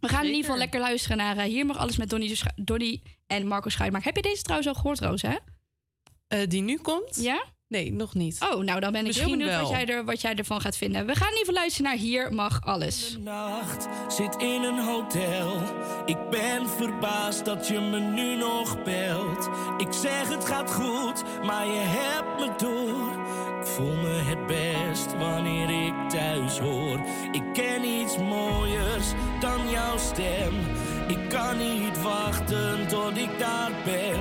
[0.00, 2.18] We gaan in ieder geval lekker luisteren naar eh, Hier mag alles met
[2.56, 4.06] Donnie en Marco Schuitmaker.
[4.06, 5.36] Heb je deze trouwens al gehoord, Roos, hè?
[6.46, 7.16] Die nu komt?
[7.20, 7.44] Ja?
[7.68, 8.38] Nee, nog niet.
[8.52, 10.76] Oh, nou dan ben ik Misschien heel benieuwd wat jij, er, wat jij ervan gaat
[10.76, 11.06] vinden.
[11.06, 13.16] We gaan in ieder geval luisteren naar Hier mag alles.
[13.20, 15.56] nacht zit in een hotel.
[16.06, 19.48] Ik ben verbaasd dat je me nu nog belt.
[19.78, 23.26] Ik zeg het gaat goed, maar je hebt me door.
[23.60, 27.00] Ik voel me het best wanneer ik thuis hoor.
[27.32, 29.06] Ik ken iets mooiers
[29.40, 30.54] dan jouw stem.
[31.08, 34.18] Ik kan niet wachten tot ik daar ben.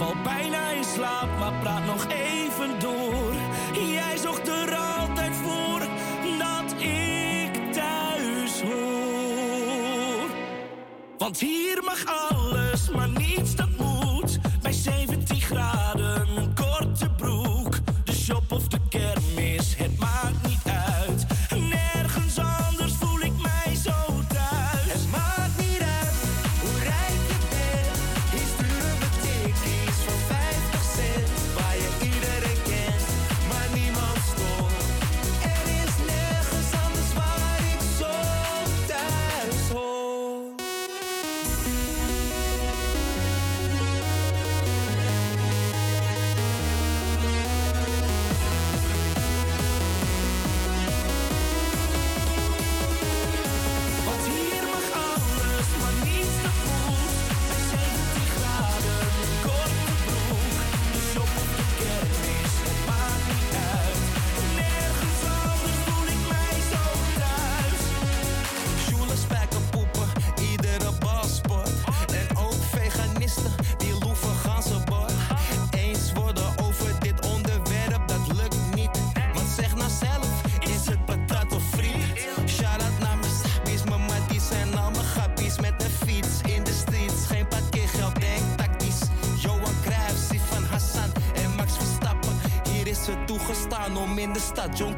[0.00, 3.34] Val bijna in slaap, maar praat nog even door.
[3.90, 5.80] Jij zocht er altijd voor
[6.38, 10.30] dat ik thuis hoor.
[11.18, 14.38] Want hier mag alles, maar niets dat moet.
[14.62, 17.74] Bij 17 graden, een korte broek.
[18.04, 19.29] De shop of de kermis,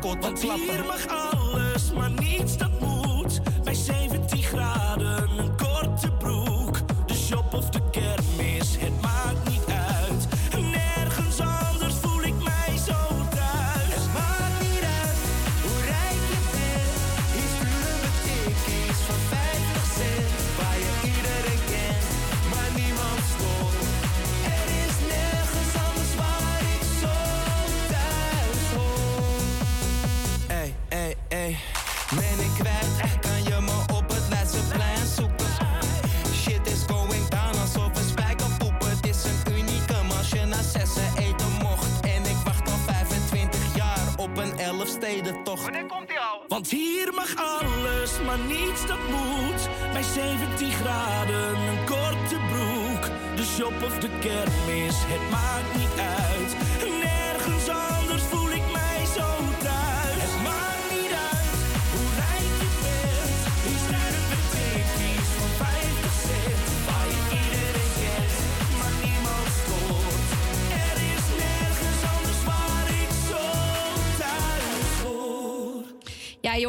[0.03, 1.02] tot Want.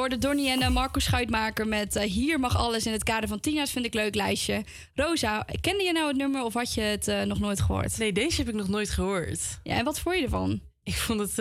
[0.04, 3.40] Hoorde Donnie en eh, Marco Schuitmaker met eh, Hier mag alles in het kader van
[3.40, 4.64] Tina's vind ik leuk lijstje.
[4.94, 7.98] Rosa, kende je nou het nummer of had je het eh, nog nooit gehoord?
[7.98, 9.60] Nee, deze heb ik nog nooit gehoord.
[9.64, 10.62] Ja, en wat vond je ervan?
[10.84, 11.38] Ik vond het...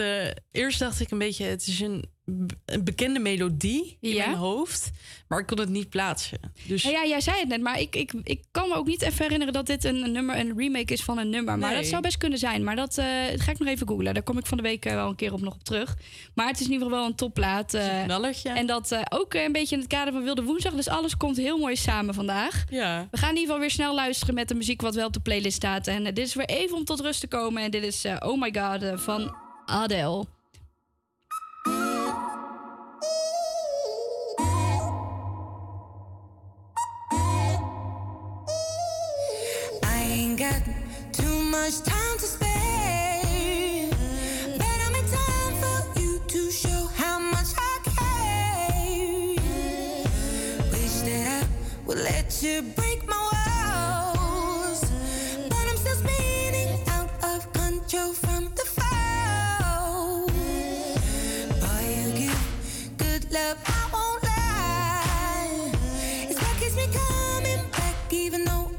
[0.50, 1.44] eerst dacht ik een beetje...
[1.44, 2.04] Het is een,
[2.64, 4.26] een bekende melodie in Ja?
[4.26, 4.90] mijn hoofd.
[5.28, 6.38] Maar ik kon het niet plaatsen.
[6.66, 9.22] Dus ja, jij zei het net, maar ik, ik, ik kan me ook niet even
[9.22, 11.58] herinneren dat dit een, nummer, een remake is van een nummer.
[11.58, 11.78] Maar Nee.
[11.80, 12.64] dat zou best kunnen zijn.
[12.64, 14.14] Maar dat eh, ga ik nog even googlen.
[14.14, 15.96] Daar kom ik van de week eh, wel een keer op nog op terug.
[16.34, 17.74] Maar het is in ieder geval wel een topplaat.
[17.74, 18.08] eh,
[18.56, 20.72] en dat ook een beetje in het kader van Wilde Woensdag.
[20.74, 22.64] Dus alles komt heel mooi samen vandaag.
[22.70, 23.08] Ja.
[23.10, 25.20] We gaan in ieder geval weer snel luisteren met de muziek wat wel op de
[25.20, 25.86] playlist staat.
[25.86, 27.62] En dit is weer even om tot rust te komen.
[27.62, 29.36] En dit is Oh My God van
[29.66, 30.24] Adele.
[41.62, 43.88] Much time to spare.
[44.58, 49.36] But I'm in time for you to show how much I care.
[50.72, 51.46] Wish that I
[51.86, 54.80] would let you break my walls.
[55.48, 60.26] But I'm still spinning out of control from the fall.
[61.62, 62.42] Boy, you give
[62.96, 65.70] good love, I won't lie.
[66.28, 68.71] It's what keeps me coming back, even though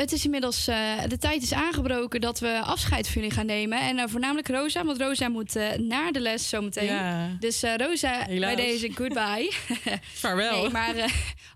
[0.00, 0.66] het is inmiddels.
[0.66, 3.80] eh, de tijd is aangebroken dat we afscheid van jullie gaan nemen.
[3.80, 6.84] En eh, voornamelijk Rosa, want Rosa moet eh, naar de les zometeen.
[6.84, 7.28] Ja.
[7.40, 8.54] Dus Rosa, Helaas.
[8.54, 9.52] bij deze goodbye.
[10.22, 10.60] Vaarwel.
[10.60, 10.94] Nee, maar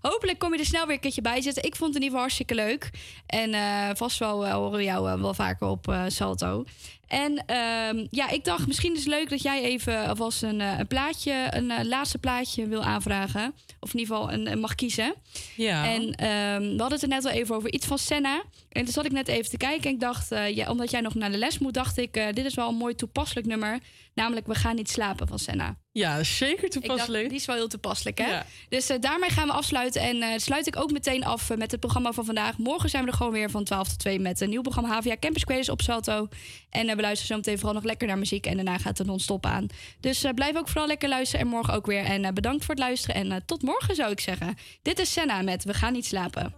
[0.01, 1.63] hopelijk kom je er snel weer een keertje bij zitten.
[1.63, 2.89] Ik vond het in ieder geval hartstikke leuk.
[3.25, 3.55] En
[3.97, 6.65] vast wel horen we jou wel vaker op Salto.
[7.07, 10.79] En ehm, ja, ik dacht misschien is het leuk dat jij even alvast een, eh,
[10.79, 13.53] een plaatje, een eh, laatste plaatje wil aanvragen.
[13.79, 15.15] Of in ieder geval een, een mag kiezen.
[15.55, 15.85] Ja.
[15.85, 18.43] En ehm, we hadden het er net al even over iets van Senna.
[18.69, 21.01] En toen zat ik net even te kijken en ik dacht, eh, ja, omdat jij
[21.01, 23.79] nog naar de les moet, dacht ik, dit is wel een mooi toepasselijk nummer.
[24.13, 25.77] Namelijk We gaan niet slapen van Senna.
[25.91, 27.29] Ja, zeker Ik dacht, toepasselijk.
[27.29, 28.27] die is wel heel toepasselijk, hè?
[28.27, 28.45] Ja.
[28.69, 30.01] Dus daarmee gaan we afsluiten.
[30.01, 32.57] En sluit ik ook meteen af met het programma van vandaag.
[32.57, 35.15] Morgen zijn we er gewoon weer van 12 tot 2 met een nieuw programma HVA
[35.19, 36.27] Campus Creators op Salto.
[36.69, 38.45] En we luisteren zo meteen vooral nog lekker naar muziek.
[38.45, 39.67] En daarna gaat het non-stop aan.
[39.99, 41.45] Dus eh, blijf ook vooral lekker luisteren.
[41.45, 42.03] En morgen ook weer.
[42.03, 43.15] En eh, bedankt voor het luisteren.
[43.15, 44.57] En eh, tot morgen zou ik zeggen.
[44.81, 46.53] Dit is Senna met We gaan niet slapen.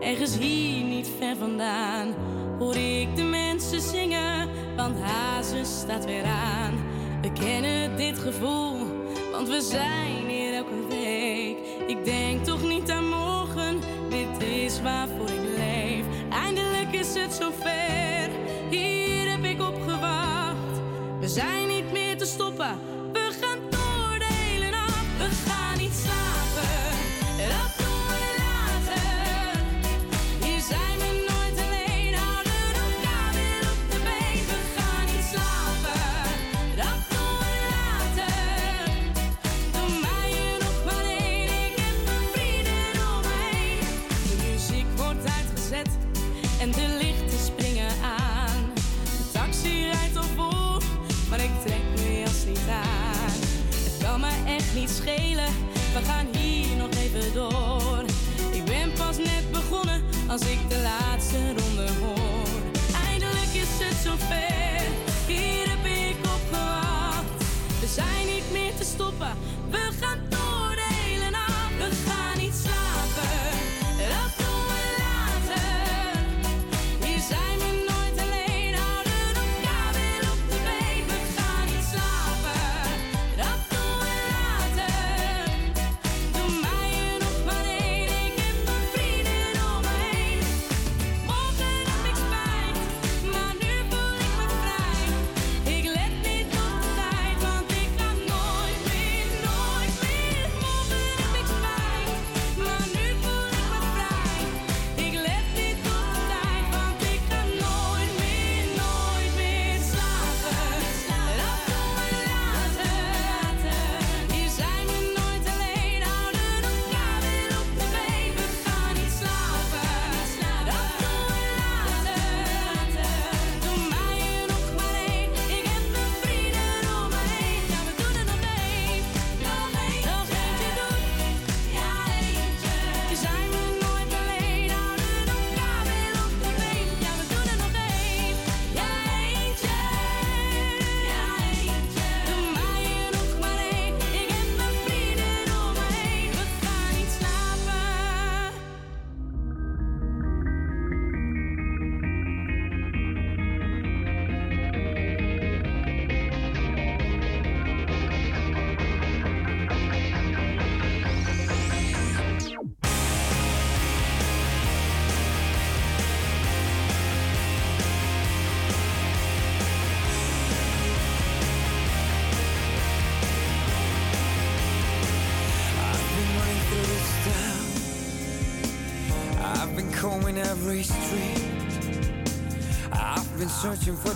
[0.00, 2.14] Ergens hier niet ver vandaan
[2.58, 6.74] hoor ik de mensen zingen, want Hazen staat weer aan.
[7.22, 8.86] We kennen dit gevoel,
[9.32, 11.56] want we zijn hier elke week.
[11.86, 13.80] Ik denk toch niet aan morgen,
[14.10, 16.04] dit is waarvoor ik leef.
[16.30, 18.09] Eindelijk is het zover,
[21.20, 22.78] We zijn niet meer te stoppen,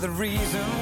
[0.05, 0.74] the reason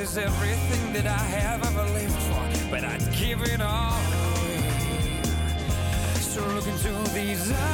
[0.00, 4.62] is everything that I have ever lived for, but I'd give it all away.
[6.20, 7.69] So look into these eyes.